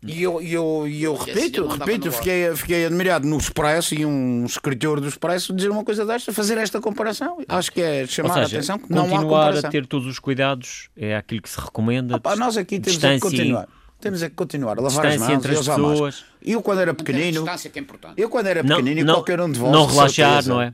[0.06, 4.44] E eu, e eu, e eu repito, repito, fiquei, fiquei admirado no Expresso e um
[4.44, 7.38] escritor do Expresso dizer uma coisa desta, fazer esta comparação.
[7.48, 10.20] Acho que é chamar seja, a atenção que não há continuar a ter todos os
[10.20, 12.20] cuidados é aquilo que se recomenda.
[12.20, 13.68] Pá, nós aqui temos é que continuar.
[14.00, 16.24] Temos é que continuar a lavar as mãos entre e as pessoas.
[16.40, 19.72] Eu quando era pequenino, é eu quando era Não, pequenino, não, qualquer um de vós
[19.72, 20.54] não relaxar, certeza.
[20.54, 20.72] não é?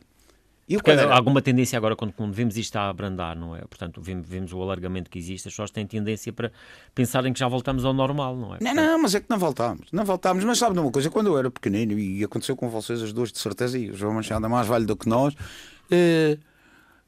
[1.03, 3.61] Era- há alguma tendência agora, quando, quando vemos isto a abrandar, não é?
[3.61, 6.51] Portanto, vemos, vemos o alargamento que existe, as pessoas têm tendência para
[6.95, 8.59] pensarem que já voltamos ao normal, não é?
[8.61, 9.89] Não, não, mas é que não voltámos.
[9.93, 10.43] Não voltámos.
[10.45, 11.11] Mas sabe de uma coisa?
[11.11, 14.15] Quando eu era pequenino, e aconteceu com vocês as duas de certeza, e o João
[14.15, 15.35] Machado é mais velho do que nós,
[15.91, 16.39] eh,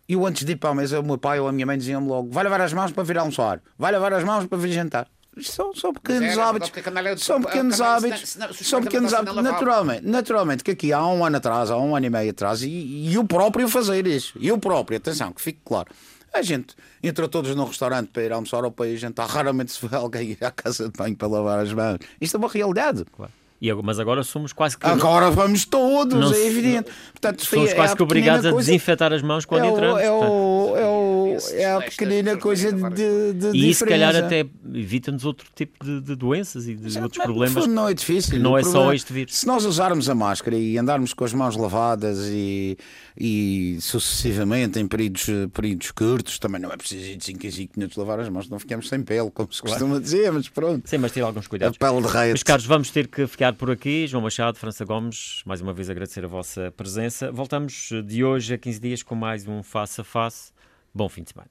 [0.09, 2.07] Eu antes de ir para a mesa, o meu pai ou a minha mãe diziam-me
[2.07, 5.09] logo: vai lavar as mãos para vir almoçar, vai lavar as mãos para vir jantar.
[5.37, 6.71] Isto são, são pequenos era, hábitos.
[6.71, 8.37] a São pequenos a canalha- hábitos.
[8.67, 9.43] São pequenos hábitos.
[9.43, 12.69] Naturalmente, naturalmente, que aqui há um ano atrás, há um ano e meio atrás, e,
[12.69, 14.33] e eu próprio fazer isso.
[14.41, 15.89] Eu próprio, atenção, que fique claro.
[16.33, 19.27] A gente entra todos num restaurante para ir almoçar ou para ir jantar.
[19.27, 21.99] Raramente se vê alguém ir à casa de banho para lavar as mãos.
[22.21, 23.05] Isto é uma realidade.
[23.15, 23.33] Claro.
[23.59, 24.87] E, mas agora somos quase que.
[24.87, 26.91] Agora vamos todos, Não é evidente.
[27.13, 29.73] Portanto, somos é quase a que obrigados a coisa- desinfetar as mãos quando é o,
[29.73, 30.01] entramos.
[30.03, 30.31] é, portanto.
[30.31, 31.06] o, é, o,
[31.53, 35.85] é a pequenina coisa de, de, de E isso, se calhar, até evita-nos outro tipo
[35.85, 37.53] de, de doenças e de outros Mas, no problemas.
[37.65, 38.39] fundo, não é difícil.
[38.41, 39.37] não é só problema- este vírus.
[39.37, 42.77] Se nós usarmos a máscara e andarmos com as mãos lavadas e,
[43.17, 47.73] e sucessivamente em períodos, períodos curtos, também não é preciso ir de 5 em 5
[47.77, 50.89] minutos lavar as mãos, não ficamos sem pele, como se costuma dizer, mas pronto.
[50.89, 51.79] Sim, mas ter alguns A cuidados.
[51.79, 52.27] pele de rei.
[52.29, 54.07] Meus caros, vamos ter que ficar por aqui.
[54.07, 57.31] João Machado, França Gomes, mais uma vez agradecer a vossa presença.
[57.33, 60.51] Voltamos de hoje a 15 dias com mais um Face a Face.
[60.97, 61.51] Bom fim de semana.